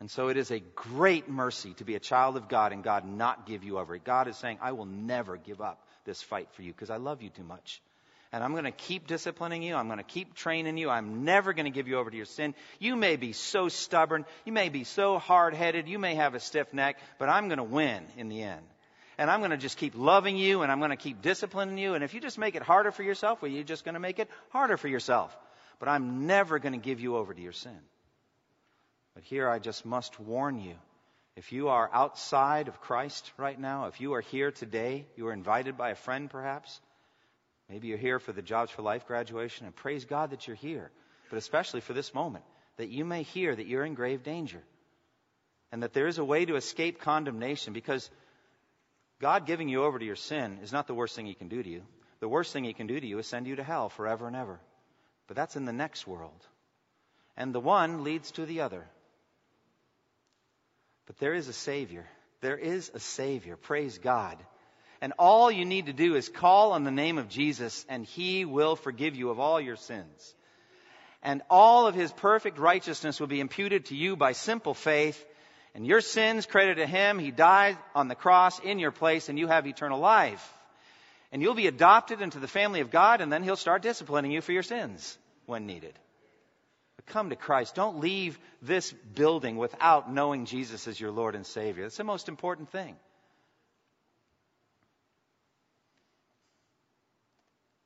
And 0.00 0.10
so 0.10 0.28
it 0.28 0.36
is 0.36 0.50
a 0.50 0.60
great 0.60 1.28
mercy 1.28 1.74
to 1.74 1.84
be 1.84 1.96
a 1.96 2.00
child 2.00 2.36
of 2.36 2.48
God 2.48 2.72
and 2.72 2.84
God 2.84 3.04
not 3.04 3.46
give 3.46 3.64
you 3.64 3.78
over. 3.78 3.98
God 3.98 4.28
is 4.28 4.36
saying, 4.36 4.58
I 4.62 4.72
will 4.72 4.86
never 4.86 5.36
give 5.36 5.60
up 5.60 5.84
this 6.04 6.22
fight 6.22 6.48
for 6.52 6.62
you 6.62 6.72
because 6.72 6.90
I 6.90 6.96
love 6.96 7.20
you 7.22 7.30
too 7.30 7.42
much 7.42 7.82
and 8.32 8.44
I'm 8.44 8.52
going 8.52 8.64
to 8.64 8.70
keep 8.70 9.06
disciplining 9.06 9.62
you. 9.62 9.74
I'm 9.74 9.86
going 9.86 9.98
to 9.98 10.04
keep 10.04 10.34
training 10.34 10.76
you. 10.76 10.90
I'm 10.90 11.24
never 11.24 11.52
going 11.54 11.64
to 11.64 11.70
give 11.70 11.88
you 11.88 11.98
over 11.98 12.10
to 12.10 12.16
your 12.16 12.26
sin. 12.26 12.54
You 12.78 12.94
may 12.94 13.16
be 13.16 13.32
so 13.32 13.68
stubborn. 13.68 14.26
You 14.44 14.52
may 14.52 14.68
be 14.68 14.84
so 14.84 15.18
hard 15.18 15.54
headed. 15.54 15.88
You 15.88 15.98
may 15.98 16.14
have 16.16 16.34
a 16.34 16.40
stiff 16.40 16.72
neck, 16.74 16.98
but 17.18 17.28
I'm 17.28 17.48
going 17.48 17.58
to 17.58 17.64
win 17.64 18.04
in 18.16 18.28
the 18.28 18.42
end. 18.42 18.64
And 19.16 19.30
I'm 19.30 19.40
going 19.40 19.50
to 19.50 19.56
just 19.56 19.78
keep 19.78 19.94
loving 19.96 20.36
you 20.36 20.62
and 20.62 20.70
I'm 20.70 20.78
going 20.78 20.90
to 20.90 20.96
keep 20.96 21.22
disciplining 21.22 21.78
you. 21.78 21.94
And 21.94 22.04
if 22.04 22.14
you 22.14 22.20
just 22.20 22.38
make 22.38 22.54
it 22.54 22.62
harder 22.62 22.92
for 22.92 23.02
yourself, 23.02 23.40
well, 23.40 23.50
you're 23.50 23.64
just 23.64 23.84
going 23.84 23.94
to 23.94 24.00
make 24.00 24.18
it 24.18 24.28
harder 24.50 24.76
for 24.76 24.88
yourself. 24.88 25.36
But 25.80 25.88
I'm 25.88 26.26
never 26.26 26.58
going 26.58 26.74
to 26.74 26.78
give 26.78 27.00
you 27.00 27.16
over 27.16 27.32
to 27.32 27.40
your 27.40 27.52
sin. 27.52 27.78
But 29.18 29.24
here 29.24 29.48
I 29.48 29.58
just 29.58 29.84
must 29.84 30.20
warn 30.20 30.60
you. 30.60 30.76
If 31.34 31.50
you 31.50 31.70
are 31.70 31.90
outside 31.92 32.68
of 32.68 32.80
Christ 32.80 33.32
right 33.36 33.58
now, 33.58 33.86
if 33.86 34.00
you 34.00 34.14
are 34.14 34.20
here 34.20 34.52
today, 34.52 35.06
you 35.16 35.26
are 35.26 35.32
invited 35.32 35.76
by 35.76 35.90
a 35.90 35.96
friend 35.96 36.30
perhaps, 36.30 36.80
Maybe 37.68 37.88
you're 37.88 37.98
here 37.98 38.20
for 38.20 38.32
the 38.32 38.42
Jobs 38.42 38.70
for 38.70 38.82
Life 38.82 39.08
graduation, 39.08 39.66
and 39.66 39.74
praise 39.74 40.04
God 40.04 40.30
that 40.30 40.46
you're 40.46 40.54
here, 40.54 40.92
but 41.30 41.36
especially 41.36 41.80
for 41.80 41.94
this 41.94 42.14
moment, 42.14 42.44
that 42.76 42.90
you 42.90 43.04
may 43.04 43.24
hear 43.24 43.52
that 43.52 43.66
you're 43.66 43.84
in 43.84 43.94
grave 43.94 44.22
danger 44.22 44.62
and 45.72 45.82
that 45.82 45.94
there 45.94 46.06
is 46.06 46.18
a 46.18 46.24
way 46.24 46.44
to 46.44 46.54
escape 46.54 47.00
condemnation 47.00 47.72
because 47.72 48.08
God 49.20 49.46
giving 49.46 49.68
you 49.68 49.82
over 49.82 49.98
to 49.98 50.04
your 50.04 50.14
sin 50.14 50.60
is 50.62 50.72
not 50.72 50.86
the 50.86 50.94
worst 50.94 51.16
thing 51.16 51.26
He 51.26 51.34
can 51.34 51.48
do 51.48 51.60
to 51.60 51.68
you. 51.68 51.82
The 52.20 52.28
worst 52.28 52.52
thing 52.52 52.62
He 52.62 52.72
can 52.72 52.86
do 52.86 53.00
to 53.00 53.06
you 53.06 53.18
is 53.18 53.26
send 53.26 53.48
you 53.48 53.56
to 53.56 53.64
hell 53.64 53.88
forever 53.88 54.28
and 54.28 54.36
ever. 54.36 54.60
But 55.26 55.34
that's 55.34 55.56
in 55.56 55.64
the 55.64 55.72
next 55.72 56.06
world. 56.06 56.46
And 57.36 57.52
the 57.52 57.58
one 57.58 58.04
leads 58.04 58.30
to 58.32 58.46
the 58.46 58.60
other. 58.60 58.86
But 61.08 61.18
there 61.18 61.34
is 61.34 61.48
a 61.48 61.54
Savior. 61.54 62.06
There 62.42 62.56
is 62.56 62.92
a 62.94 63.00
Savior. 63.00 63.56
Praise 63.56 63.98
God. 63.98 64.36
And 65.00 65.14
all 65.18 65.50
you 65.50 65.64
need 65.64 65.86
to 65.86 65.92
do 65.92 66.14
is 66.14 66.28
call 66.28 66.72
on 66.72 66.84
the 66.84 66.90
name 66.90 67.16
of 67.16 67.30
Jesus, 67.30 67.86
and 67.88 68.04
He 68.04 68.44
will 68.44 68.76
forgive 68.76 69.16
you 69.16 69.30
of 69.30 69.40
all 69.40 69.58
your 69.60 69.76
sins. 69.76 70.34
And 71.22 71.40
all 71.48 71.86
of 71.86 71.94
His 71.94 72.12
perfect 72.12 72.58
righteousness 72.58 73.18
will 73.18 73.26
be 73.26 73.40
imputed 73.40 73.86
to 73.86 73.96
you 73.96 74.16
by 74.16 74.32
simple 74.32 74.74
faith. 74.74 75.24
And 75.74 75.86
your 75.86 76.02
sins 76.02 76.44
credited 76.44 76.76
to 76.76 76.86
Him. 76.86 77.18
He 77.18 77.30
died 77.30 77.78
on 77.94 78.08
the 78.08 78.14
cross 78.14 78.58
in 78.58 78.78
your 78.78 78.92
place, 78.92 79.30
and 79.30 79.38
you 79.38 79.46
have 79.46 79.66
eternal 79.66 80.00
life. 80.00 80.52
And 81.32 81.40
you'll 81.40 81.54
be 81.54 81.68
adopted 81.68 82.20
into 82.20 82.38
the 82.38 82.48
family 82.48 82.80
of 82.80 82.90
God, 82.90 83.22
and 83.22 83.32
then 83.32 83.42
He'll 83.42 83.56
start 83.56 83.80
disciplining 83.80 84.30
you 84.30 84.42
for 84.42 84.52
your 84.52 84.62
sins 84.62 85.16
when 85.46 85.66
needed. 85.66 85.98
Come 87.08 87.30
to 87.30 87.36
Christ. 87.36 87.74
Don't 87.74 88.00
leave 88.00 88.38
this 88.62 88.92
building 89.14 89.56
without 89.56 90.12
knowing 90.12 90.44
Jesus 90.44 90.86
as 90.86 91.00
your 91.00 91.10
Lord 91.10 91.34
and 91.34 91.46
Savior. 91.46 91.84
That's 91.84 91.96
the 91.96 92.04
most 92.04 92.28
important 92.28 92.70
thing. 92.70 92.96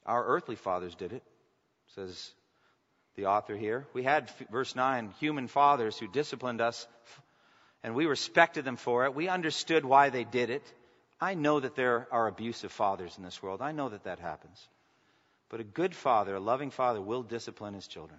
Our 0.04 0.24
earthly 0.24 0.56
fathers 0.56 0.94
did 0.94 1.12
it, 1.12 1.22
says 1.94 2.32
the 3.14 3.26
author 3.26 3.56
here. 3.56 3.86
We 3.92 4.02
had, 4.02 4.30
verse 4.50 4.74
9, 4.74 5.14
human 5.20 5.46
fathers 5.46 5.96
who 5.96 6.08
disciplined 6.08 6.60
us, 6.60 6.86
and 7.84 7.94
we 7.94 8.06
respected 8.06 8.64
them 8.64 8.76
for 8.76 9.04
it. 9.04 9.14
We 9.14 9.28
understood 9.28 9.84
why 9.84 10.10
they 10.10 10.24
did 10.24 10.50
it. 10.50 10.64
I 11.20 11.34
know 11.34 11.60
that 11.60 11.76
there 11.76 12.08
are 12.10 12.26
abusive 12.26 12.72
fathers 12.72 13.16
in 13.16 13.22
this 13.22 13.40
world. 13.42 13.62
I 13.62 13.70
know 13.70 13.90
that 13.90 14.04
that 14.04 14.18
happens. 14.18 14.68
But 15.50 15.60
a 15.60 15.64
good 15.64 15.94
father, 15.94 16.34
a 16.34 16.40
loving 16.40 16.70
father, 16.70 17.00
will 17.00 17.22
discipline 17.22 17.74
his 17.74 17.86
children. 17.86 18.18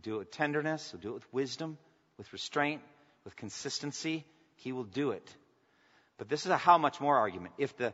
Do 0.00 0.16
it 0.16 0.18
with 0.18 0.30
tenderness, 0.30 0.90
he'll 0.90 1.00
do 1.00 1.10
it 1.10 1.14
with 1.14 1.32
wisdom, 1.32 1.78
with 2.18 2.32
restraint, 2.32 2.80
with 3.24 3.36
consistency. 3.36 4.24
He 4.56 4.72
will 4.72 4.84
do 4.84 5.10
it. 5.10 5.28
But 6.18 6.28
this 6.28 6.44
is 6.46 6.50
a 6.50 6.56
how 6.56 6.78
much 6.78 7.00
more 7.00 7.18
argument. 7.18 7.54
If 7.58 7.76
the 7.76 7.92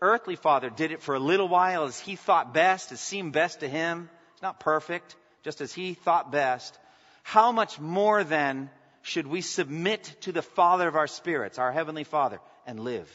earthly 0.00 0.36
father 0.36 0.70
did 0.70 0.92
it 0.92 1.02
for 1.02 1.14
a 1.14 1.20
little 1.20 1.48
while 1.48 1.84
as 1.84 1.98
he 1.98 2.16
thought 2.16 2.54
best, 2.54 2.92
as 2.92 3.00
seemed 3.00 3.32
best 3.32 3.60
to 3.60 3.68
him. 3.68 4.10
It's 4.32 4.42
not 4.42 4.60
perfect, 4.60 5.16
just 5.42 5.60
as 5.60 5.72
he 5.72 5.94
thought 5.94 6.30
best. 6.30 6.78
How 7.22 7.52
much 7.52 7.80
more 7.80 8.24
then 8.24 8.70
should 9.02 9.26
we 9.26 9.40
submit 9.40 10.04
to 10.22 10.32
the 10.32 10.42
Father 10.42 10.88
of 10.88 10.96
our 10.96 11.06
spirits, 11.06 11.58
our 11.58 11.72
Heavenly 11.72 12.04
Father, 12.04 12.40
and 12.66 12.80
live? 12.80 13.10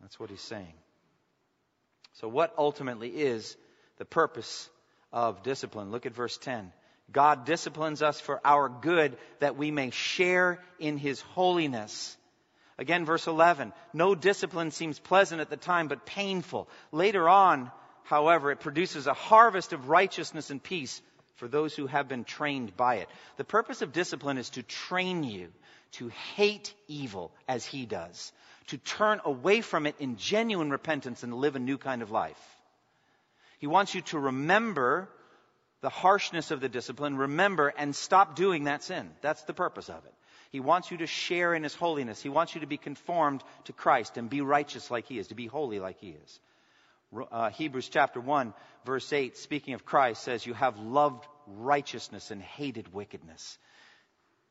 That's 0.00 0.18
what 0.18 0.30
he's 0.30 0.40
saying. 0.40 0.74
So, 2.14 2.28
what 2.28 2.54
ultimately 2.58 3.10
is 3.10 3.56
the 3.98 4.04
purpose 4.04 4.68
of 5.12 5.42
discipline? 5.42 5.90
Look 5.90 6.06
at 6.06 6.14
verse 6.14 6.36
10. 6.38 6.72
God 7.10 7.44
disciplines 7.46 8.02
us 8.02 8.20
for 8.20 8.40
our 8.44 8.68
good 8.68 9.16
that 9.40 9.56
we 9.56 9.70
may 9.70 9.90
share 9.90 10.58
in 10.78 10.98
his 10.98 11.20
holiness. 11.20 12.16
Again, 12.76 13.04
verse 13.04 13.26
11. 13.26 13.72
No 13.92 14.14
discipline 14.14 14.70
seems 14.70 14.98
pleasant 14.98 15.40
at 15.40 15.50
the 15.50 15.56
time, 15.56 15.88
but 15.88 16.06
painful. 16.06 16.68
Later 16.92 17.28
on, 17.28 17.70
however, 18.04 18.50
it 18.50 18.60
produces 18.60 19.06
a 19.06 19.14
harvest 19.14 19.72
of 19.72 19.88
righteousness 19.88 20.50
and 20.50 20.62
peace 20.62 21.00
for 21.36 21.48
those 21.48 21.74
who 21.74 21.86
have 21.86 22.08
been 22.08 22.24
trained 22.24 22.76
by 22.76 22.96
it. 22.96 23.08
The 23.36 23.44
purpose 23.44 23.80
of 23.80 23.92
discipline 23.92 24.38
is 24.38 24.50
to 24.50 24.62
train 24.62 25.24
you 25.24 25.48
to 25.92 26.08
hate 26.34 26.74
evil 26.86 27.32
as 27.48 27.64
he 27.64 27.86
does, 27.86 28.32
to 28.68 28.78
turn 28.78 29.20
away 29.24 29.60
from 29.60 29.86
it 29.86 29.94
in 29.98 30.16
genuine 30.16 30.70
repentance 30.70 31.22
and 31.22 31.32
live 31.32 31.56
a 31.56 31.60
new 31.60 31.78
kind 31.78 32.02
of 32.02 32.10
life. 32.10 32.57
He 33.58 33.66
wants 33.66 33.94
you 33.94 34.00
to 34.02 34.18
remember 34.18 35.08
the 35.80 35.88
harshness 35.88 36.50
of 36.50 36.60
the 36.60 36.68
discipline, 36.68 37.16
remember 37.16 37.68
and 37.68 37.94
stop 37.94 38.34
doing 38.34 38.64
that 38.64 38.82
sin. 38.82 39.10
That's 39.20 39.42
the 39.42 39.54
purpose 39.54 39.88
of 39.88 40.04
it. 40.04 40.14
He 40.50 40.60
wants 40.60 40.90
you 40.90 40.98
to 40.98 41.06
share 41.06 41.54
in 41.54 41.62
His 41.62 41.74
holiness. 41.74 42.22
He 42.22 42.30
wants 42.30 42.54
you 42.54 42.62
to 42.62 42.66
be 42.66 42.78
conformed 42.78 43.44
to 43.64 43.72
Christ 43.72 44.16
and 44.16 44.30
be 44.30 44.40
righteous 44.40 44.90
like 44.90 45.06
He 45.06 45.18
is, 45.18 45.28
to 45.28 45.34
be 45.34 45.46
holy 45.46 45.78
like 45.78 46.00
He 46.00 46.16
is. 46.24 46.40
Uh, 47.30 47.50
Hebrews 47.50 47.88
chapter 47.88 48.20
1, 48.20 48.54
verse 48.84 49.12
8, 49.12 49.36
speaking 49.36 49.74
of 49.74 49.84
Christ, 49.84 50.22
says, 50.22 50.46
You 50.46 50.54
have 50.54 50.78
loved 50.78 51.26
righteousness 51.46 52.30
and 52.30 52.42
hated 52.42 52.92
wickedness. 52.92 53.58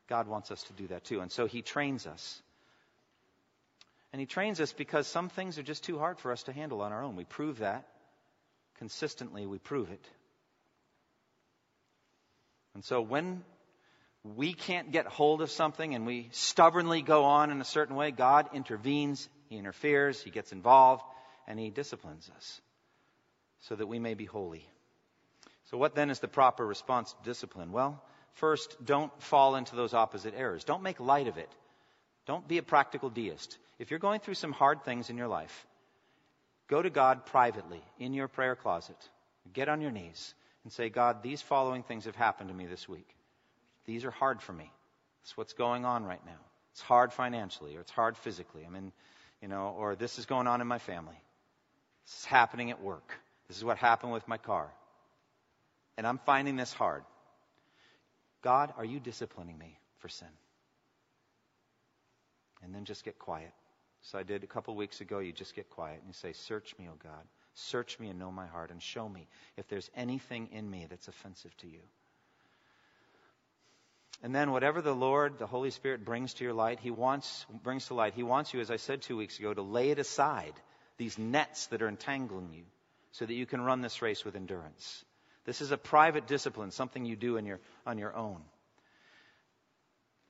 God 0.08 0.28
wants 0.28 0.50
us 0.50 0.62
to 0.64 0.72
do 0.72 0.86
that 0.88 1.04
too. 1.04 1.20
And 1.20 1.30
so 1.30 1.46
He 1.46 1.62
trains 1.62 2.06
us. 2.06 2.40
And 4.12 4.20
He 4.20 4.26
trains 4.26 4.60
us 4.60 4.72
because 4.72 5.06
some 5.06 5.28
things 5.28 5.58
are 5.58 5.62
just 5.62 5.84
too 5.84 5.98
hard 5.98 6.18
for 6.18 6.32
us 6.32 6.44
to 6.44 6.52
handle 6.52 6.80
on 6.80 6.92
our 6.92 7.02
own. 7.02 7.16
We 7.16 7.24
prove 7.24 7.58
that. 7.58 7.86
Consistently, 8.78 9.46
we 9.46 9.58
prove 9.58 9.90
it. 9.90 10.04
And 12.74 12.84
so 12.84 13.00
when 13.00 13.42
we 14.22 14.52
can't 14.52 14.92
get 14.92 15.06
hold 15.06 15.42
of 15.42 15.50
something 15.50 15.94
and 15.94 16.06
we 16.06 16.28
stubbornly 16.32 17.02
go 17.02 17.24
on 17.24 17.50
in 17.50 17.60
a 17.60 17.64
certain 17.64 17.96
way, 17.96 18.10
God 18.10 18.50
intervenes, 18.54 19.28
He 19.48 19.56
interferes, 19.56 20.22
He 20.22 20.30
gets 20.30 20.52
involved, 20.52 21.02
and 21.46 21.58
He 21.58 21.70
disciplines 21.70 22.30
us 22.36 22.60
so 23.60 23.74
that 23.74 23.86
we 23.86 23.98
may 23.98 24.14
be 24.14 24.24
holy. 24.24 24.64
So, 25.70 25.76
what 25.76 25.94
then 25.94 26.10
is 26.10 26.20
the 26.20 26.28
proper 26.28 26.64
response 26.66 27.12
to 27.12 27.24
discipline? 27.24 27.72
Well, 27.72 28.02
first, 28.34 28.76
don't 28.84 29.12
fall 29.22 29.56
into 29.56 29.76
those 29.76 29.92
opposite 29.92 30.34
errors. 30.36 30.64
Don't 30.64 30.82
make 30.82 31.00
light 31.00 31.28
of 31.28 31.36
it. 31.36 31.50
Don't 32.26 32.46
be 32.46 32.58
a 32.58 32.62
practical 32.62 33.10
deist. 33.10 33.58
If 33.78 33.90
you're 33.90 33.98
going 33.98 34.20
through 34.20 34.34
some 34.34 34.52
hard 34.52 34.84
things 34.84 35.10
in 35.10 35.16
your 35.16 35.28
life, 35.28 35.66
go 36.68 36.80
to 36.80 36.90
God 36.90 37.26
privately 37.26 37.82
in 37.98 38.14
your 38.14 38.28
prayer 38.28 38.54
closet. 38.54 38.96
Get 39.52 39.68
on 39.68 39.80
your 39.80 39.90
knees 39.90 40.34
and 40.64 40.72
say, 40.72 40.88
God, 40.88 41.22
these 41.22 41.42
following 41.42 41.82
things 41.82 42.04
have 42.04 42.16
happened 42.16 42.50
to 42.50 42.54
me 42.54 42.66
this 42.66 42.88
week. 42.88 43.08
These 43.86 44.04
are 44.04 44.10
hard 44.10 44.42
for 44.42 44.52
me. 44.52 44.70
It's 45.22 45.36
what's 45.36 45.54
going 45.54 45.84
on 45.84 46.04
right 46.04 46.24
now. 46.26 46.40
It's 46.72 46.82
hard 46.82 47.12
financially, 47.12 47.76
or 47.76 47.80
it's 47.80 47.90
hard 47.90 48.16
physically. 48.16 48.64
I 48.66 48.70
mean, 48.70 48.92
you 49.42 49.48
know, 49.48 49.74
or 49.76 49.96
this 49.96 50.18
is 50.18 50.26
going 50.26 50.46
on 50.46 50.60
in 50.60 50.66
my 50.66 50.78
family. 50.78 51.20
This 52.06 52.18
is 52.20 52.24
happening 52.26 52.70
at 52.70 52.82
work. 52.82 53.12
This 53.48 53.56
is 53.56 53.64
what 53.64 53.78
happened 53.78 54.12
with 54.12 54.28
my 54.28 54.36
car. 54.38 54.70
And 55.96 56.06
I'm 56.06 56.18
finding 56.18 56.56
this 56.56 56.72
hard. 56.72 57.02
God, 58.42 58.72
are 58.76 58.84
you 58.84 59.00
disciplining 59.00 59.58
me 59.58 59.78
for 59.98 60.08
sin? 60.08 60.28
And 62.62 62.74
then 62.74 62.84
just 62.84 63.04
get 63.04 63.18
quiet. 63.18 63.52
So 64.10 64.18
I 64.18 64.22
did 64.22 64.42
a 64.42 64.46
couple 64.46 64.74
weeks 64.74 65.02
ago. 65.02 65.18
You 65.18 65.32
just 65.32 65.54
get 65.54 65.68
quiet 65.68 65.98
and 65.98 66.08
you 66.08 66.14
say, 66.14 66.32
Search 66.32 66.74
me, 66.78 66.88
O 66.88 66.94
God. 67.02 67.24
Search 67.54 67.98
me 67.98 68.08
and 68.08 68.18
know 68.18 68.30
my 68.30 68.46
heart 68.46 68.70
and 68.70 68.82
show 68.82 69.06
me 69.06 69.26
if 69.58 69.68
there's 69.68 69.90
anything 69.94 70.48
in 70.52 70.70
me 70.70 70.86
that's 70.88 71.08
offensive 71.08 71.54
to 71.58 71.66
you. 71.66 71.80
And 74.22 74.34
then 74.34 74.50
whatever 74.50 74.80
the 74.80 74.94
Lord, 74.94 75.38
the 75.38 75.46
Holy 75.46 75.70
Spirit 75.70 76.06
brings 76.06 76.34
to 76.34 76.44
your 76.44 76.54
light, 76.54 76.80
He 76.80 76.90
wants, 76.90 77.44
brings 77.62 77.86
to 77.88 77.94
light, 77.94 78.14
He 78.14 78.22
wants 78.22 78.54
you, 78.54 78.60
as 78.60 78.70
I 78.70 78.76
said 78.76 79.02
two 79.02 79.16
weeks 79.16 79.38
ago, 79.38 79.52
to 79.52 79.62
lay 79.62 79.90
it 79.90 79.98
aside, 79.98 80.54
these 80.96 81.18
nets 81.18 81.66
that 81.66 81.82
are 81.82 81.88
entangling 81.88 82.50
you, 82.52 82.64
so 83.12 83.26
that 83.26 83.34
you 83.34 83.44
can 83.44 83.60
run 83.60 83.82
this 83.82 84.00
race 84.00 84.24
with 84.24 84.36
endurance. 84.36 85.04
This 85.44 85.60
is 85.60 85.70
a 85.70 85.76
private 85.76 86.26
discipline, 86.26 86.70
something 86.70 87.04
you 87.04 87.14
do 87.14 87.36
in 87.36 87.44
your, 87.44 87.60
on 87.86 87.98
your 87.98 88.16
own. 88.16 88.40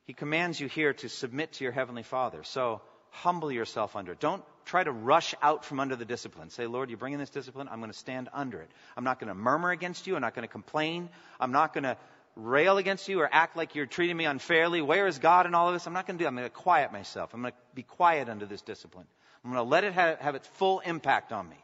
He 0.04 0.14
commands 0.14 0.58
you 0.58 0.66
here 0.68 0.94
to 0.94 1.08
submit 1.08 1.52
to 1.54 1.64
your 1.64 1.72
Heavenly 1.72 2.02
Father. 2.02 2.42
So 2.42 2.82
humble 3.10 3.50
yourself 3.50 3.96
under 3.96 4.12
it. 4.12 4.20
Don't 4.20 4.42
try 4.64 4.84
to 4.84 4.92
rush 4.92 5.34
out 5.42 5.64
from 5.64 5.80
under 5.80 5.96
the 5.96 6.04
discipline. 6.04 6.50
Say, 6.50 6.66
Lord, 6.66 6.90
you 6.90 6.96
bring 6.96 7.12
in 7.12 7.18
this 7.18 7.30
discipline, 7.30 7.68
I'm 7.70 7.80
going 7.80 7.90
to 7.90 7.98
stand 7.98 8.28
under 8.32 8.60
it. 8.60 8.70
I'm 8.96 9.04
not 9.04 9.18
going 9.18 9.28
to 9.28 9.34
murmur 9.34 9.70
against 9.70 10.06
you. 10.06 10.14
I'm 10.14 10.20
not 10.20 10.34
going 10.34 10.46
to 10.46 10.52
complain. 10.52 11.08
I'm 11.40 11.52
not 11.52 11.72
going 11.72 11.84
to 11.84 11.96
rail 12.36 12.78
against 12.78 13.08
you 13.08 13.20
or 13.20 13.28
act 13.30 13.56
like 13.56 13.74
you're 13.74 13.86
treating 13.86 14.16
me 14.16 14.24
unfairly. 14.24 14.80
Where 14.80 15.06
is 15.06 15.18
God 15.18 15.46
in 15.46 15.54
all 15.54 15.68
of 15.68 15.74
this? 15.74 15.86
I'm 15.86 15.92
not 15.92 16.06
going 16.06 16.18
to 16.18 16.22
do 16.22 16.24
that. 16.24 16.28
I'm 16.28 16.36
going 16.36 16.46
to 16.46 16.54
quiet 16.54 16.92
myself. 16.92 17.34
I'm 17.34 17.40
going 17.40 17.52
to 17.52 17.58
be 17.74 17.82
quiet 17.82 18.28
under 18.28 18.46
this 18.46 18.62
discipline. 18.62 19.06
I'm 19.44 19.52
going 19.52 19.64
to 19.64 19.68
let 19.68 19.84
it 19.84 19.92
have, 19.94 20.18
have 20.18 20.34
its 20.34 20.46
full 20.46 20.80
impact 20.80 21.32
on 21.32 21.48
me. 21.48 21.56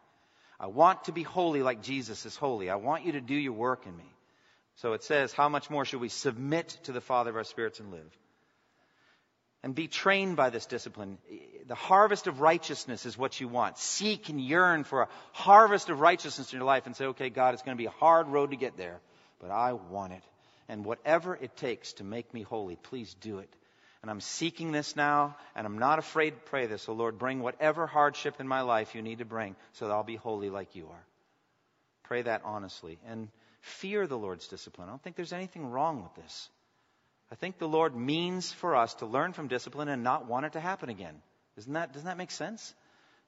I 0.59 0.68
want 0.68 1.05
to 1.05 1.12
be 1.12 1.22
holy 1.22 1.62
like 1.62 1.82
Jesus 1.82 2.24
is 2.26 2.36
holy. 2.36 2.70
I 2.70 2.76
want 2.76 3.05
you 3.05 3.12
to 3.12 3.20
do 3.20 3.34
your 3.34 3.53
work 3.53 3.86
in 3.86 3.97
me. 3.97 4.11
So 4.76 4.92
it 4.95 5.05
says, 5.05 5.32
how 5.32 5.49
much 5.49 5.70
more 5.70 5.84
should 5.84 6.01
we 6.01 6.09
submit 6.09 6.68
to 6.84 6.92
the 6.92 7.01
Father 7.01 7.30
of 7.30 7.36
our 7.36 7.45
spirits 7.45 7.80
and 7.80 7.90
live? 7.90 8.18
And 9.64 9.74
be 9.74 9.88
trained 9.88 10.36
by 10.36 10.50
this 10.50 10.66
discipline. 10.66 11.16
The 11.66 11.74
harvest 11.74 12.26
of 12.26 12.42
righteousness 12.42 13.06
is 13.06 13.16
what 13.16 13.40
you 13.40 13.48
want. 13.48 13.78
Seek 13.78 14.28
and 14.28 14.38
yearn 14.38 14.84
for 14.84 15.00
a 15.00 15.08
harvest 15.32 15.88
of 15.88 16.00
righteousness 16.00 16.52
in 16.52 16.58
your 16.58 16.66
life 16.66 16.84
and 16.84 16.94
say, 16.94 17.06
okay, 17.06 17.30
God, 17.30 17.54
it's 17.54 17.62
going 17.62 17.74
to 17.74 17.80
be 17.80 17.86
a 17.86 17.90
hard 17.98 18.28
road 18.28 18.50
to 18.50 18.56
get 18.56 18.76
there, 18.76 19.00
but 19.40 19.50
I 19.50 19.72
want 19.72 20.12
it. 20.12 20.22
And 20.68 20.84
whatever 20.84 21.34
it 21.34 21.56
takes 21.56 21.94
to 21.94 22.04
make 22.04 22.34
me 22.34 22.42
holy, 22.42 22.76
please 22.76 23.14
do 23.22 23.38
it. 23.38 23.48
And 24.02 24.10
I'm 24.10 24.20
seeking 24.20 24.70
this 24.70 24.96
now, 24.96 25.34
and 25.56 25.66
I'm 25.66 25.78
not 25.78 25.98
afraid 25.98 26.32
to 26.32 26.50
pray 26.50 26.66
this. 26.66 26.82
So, 26.82 26.92
Lord, 26.92 27.18
bring 27.18 27.40
whatever 27.40 27.86
hardship 27.86 28.40
in 28.40 28.46
my 28.46 28.60
life 28.60 28.94
you 28.94 29.00
need 29.00 29.20
to 29.20 29.24
bring 29.24 29.56
so 29.72 29.86
that 29.88 29.94
I'll 29.94 30.04
be 30.04 30.16
holy 30.16 30.50
like 30.50 30.76
you 30.76 30.88
are. 30.88 31.04
Pray 32.02 32.20
that 32.20 32.42
honestly. 32.44 32.98
And 33.08 33.30
fear 33.62 34.06
the 34.06 34.18
Lord's 34.18 34.46
discipline. 34.46 34.88
I 34.88 34.92
don't 34.92 35.02
think 35.02 35.16
there's 35.16 35.32
anything 35.32 35.70
wrong 35.70 36.02
with 36.02 36.14
this. 36.22 36.50
I 37.30 37.36
think 37.36 37.58
the 37.58 37.68
Lord 37.68 37.96
means 37.96 38.52
for 38.52 38.76
us 38.76 38.94
to 38.94 39.06
learn 39.06 39.32
from 39.32 39.48
discipline 39.48 39.88
and 39.88 40.02
not 40.02 40.26
want 40.26 40.46
it 40.46 40.52
to 40.52 40.60
happen 40.60 40.88
again. 40.88 41.14
Isn't 41.56 41.72
that, 41.72 41.92
doesn't 41.92 42.06
that 42.06 42.18
make 42.18 42.30
sense? 42.30 42.74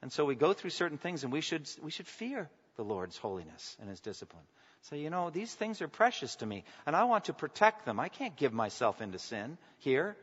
And 0.03 0.13
so 0.13 0.25
we 0.25 0.35
go 0.35 0.53
through 0.53 0.71
certain 0.71 0.99
things 0.99 1.25
and 1.25 1.33
we 1.33 1.41
should, 1.41 1.69
we 1.83 1.91
should 1.91 2.07
fear 2.07 2.49
the 2.77 2.85
Lord's 2.85 3.17
holiness 3.17 3.77
and 3.81 3.89
his 3.89 4.01
discipline. 4.01 4.45
Say, 4.83 4.99
you 4.99 5.11
know, 5.11 5.31
these 5.31 5.53
things 5.53 5.81
are 5.81 5.89
precious 5.89 6.37
to 6.37 6.47
me 6.47 6.65
and 6.87 6.95
I 6.95 7.05
want 7.05 7.25
to 7.25 7.33
protect 7.33 7.87
them. 7.87 7.99
I 7.99 8.09
can't 8.09 8.37
give 8.37 8.53
myself 8.53 9.01
into 9.01 9.19
sin 9.19 9.59
here. 9.79 10.17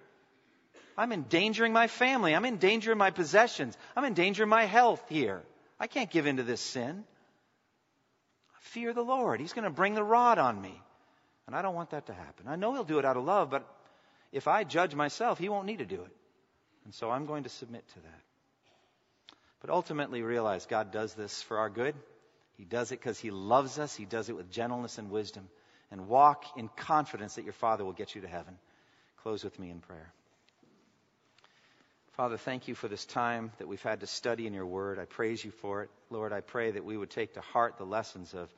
I'm 0.98 1.12
endangering 1.12 1.74
my 1.74 1.88
family. 1.88 2.36
I'm 2.36 2.46
endangering 2.46 2.98
my 2.98 3.10
possessions. 3.10 3.76
I'm 3.96 4.06
endangering 4.06 4.50
my 4.50 4.66
health 4.66 5.04
here. 5.10 5.42
I 5.80 5.88
can't 5.88 6.12
give 6.12 6.28
into 6.28 6.44
this 6.44 6.62
sin. 6.62 7.04
I 8.52 8.60
fear 8.62 8.94
the 8.94 9.02
Lord. 9.02 9.40
He's 9.40 9.54
going 9.54 9.64
to 9.64 9.72
bring 9.72 9.96
the 9.96 10.04
rod 10.04 10.38
on 10.38 10.62
me. 10.62 10.80
And 11.48 11.56
I 11.56 11.62
don't 11.62 11.76
want 11.76 11.92
that 11.92 12.08
to 12.08 12.14
happen. 12.14 12.48
I 12.48 12.56
know 12.56 12.74
He'll 12.74 12.84
do 12.84 13.00
it 13.00 13.06
out 13.06 13.18
of 13.18 13.26
love, 13.26 13.50
but 13.50 13.68
if 14.32 14.48
I 14.48 14.64
judge 14.64 14.96
myself, 14.96 15.38
He 15.38 15.50
won't 15.50 15.66
need 15.66 15.80
to 15.80 15.86
do 15.86 16.02
it. 16.02 16.12
And 16.86 16.94
so 16.94 17.10
I'm 17.10 17.26
going 17.26 17.44
to 17.44 17.50
submit 17.50 17.88
to 17.90 18.00
that. 18.00 18.22
But 19.62 19.70
ultimately 19.70 20.22
realize 20.22 20.66
God 20.66 20.92
does 20.92 21.14
this 21.14 21.42
for 21.44 21.58
our 21.58 21.70
good. 21.70 21.96
He 22.58 22.66
does 22.66 22.92
it 22.92 23.00
because 23.00 23.20
He 23.20 23.32
loves 23.32 23.80
us. 23.80 23.96
He 23.96 24.06
does 24.06 24.30
it 24.30 24.36
with 24.36 24.52
gentleness 24.52 24.98
and 24.98 25.10
wisdom. 25.10 25.48
And 25.92 26.08
walk 26.08 26.46
in 26.58 26.70
confidence 26.70 27.36
that 27.36 27.44
your 27.44 27.54
Father 27.54 27.86
will 27.86 27.94
get 27.94 28.16
you 28.16 28.22
to 28.22 28.28
heaven. 28.28 28.58
Close 29.18 29.44
with 29.44 29.58
me 29.60 29.70
in 29.70 29.80
prayer. 29.80 30.12
Father, 32.14 32.38
thank 32.38 32.68
you 32.68 32.76
for 32.76 32.88
this 32.88 33.06
time 33.06 33.52
that 33.58 33.68
we've 33.68 33.82
had 33.82 34.02
to 34.02 34.08
study 34.08 34.46
in 34.46 34.54
your 34.54 34.66
word. 34.66 35.00
I 35.00 35.06
praise 35.06 35.44
you 35.44 35.50
for 35.50 35.84
it. 35.84 35.90
Lord, 36.12 36.32
I 36.32 36.42
pray 36.42 36.70
that 36.70 36.86
we 36.86 36.96
would 36.96 37.10
take 37.10 37.34
to 37.34 37.42
heart 37.42 37.78
the 37.78 37.86
lessons 37.86 38.34
of 38.34 38.54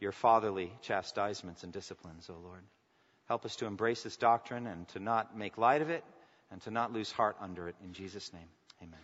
your 0.00 0.12
fatherly 0.12 0.72
chastisements 0.82 1.62
and 1.62 1.72
disciplines, 1.72 2.28
O 2.30 2.34
Lord. 2.42 2.62
Help 3.28 3.44
us 3.44 3.54
to 3.56 3.66
embrace 3.66 4.02
this 4.02 4.16
doctrine 4.16 4.66
and 4.66 4.88
to 4.88 4.98
not 4.98 5.36
make 5.36 5.56
light 5.56 5.82
of 5.82 5.90
it 5.90 6.02
and 6.50 6.60
to 6.62 6.70
not 6.70 6.92
lose 6.92 7.12
heart 7.12 7.36
under 7.40 7.68
it. 7.68 7.76
In 7.84 7.92
Jesus' 7.92 8.32
name, 8.32 8.48
amen. 8.82 8.98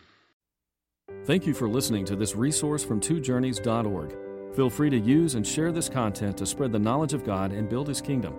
Thank 1.25 1.45
you 1.47 1.53
for 1.53 1.69
listening 1.69 2.03
to 2.05 2.15
this 2.15 2.35
resource 2.35 2.83
from 2.83 2.99
twojourneys.org. 2.99 4.17
Feel 4.55 4.69
free 4.69 4.89
to 4.89 4.99
use 4.99 5.35
and 5.35 5.47
share 5.47 5.71
this 5.71 5.87
content 5.87 6.35
to 6.37 6.45
spread 6.45 6.71
the 6.71 6.79
knowledge 6.79 7.13
of 7.13 7.23
God 7.23 7.53
and 7.53 7.69
build 7.69 7.87
His 7.87 8.01
kingdom. 8.01 8.35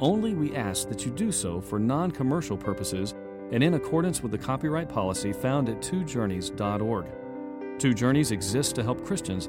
Only 0.00 0.34
we 0.34 0.56
ask 0.56 0.88
that 0.88 1.04
you 1.04 1.12
do 1.12 1.30
so 1.30 1.60
for 1.60 1.78
non 1.78 2.10
commercial 2.10 2.56
purposes 2.56 3.14
and 3.52 3.62
in 3.62 3.74
accordance 3.74 4.22
with 4.22 4.32
the 4.32 4.38
copyright 4.38 4.88
policy 4.88 5.32
found 5.32 5.68
at 5.68 5.80
twojourneys.org. 5.80 7.06
Two 7.78 7.94
Journeys 7.94 8.30
exists 8.30 8.72
to 8.72 8.82
help 8.82 9.04
Christians 9.04 9.48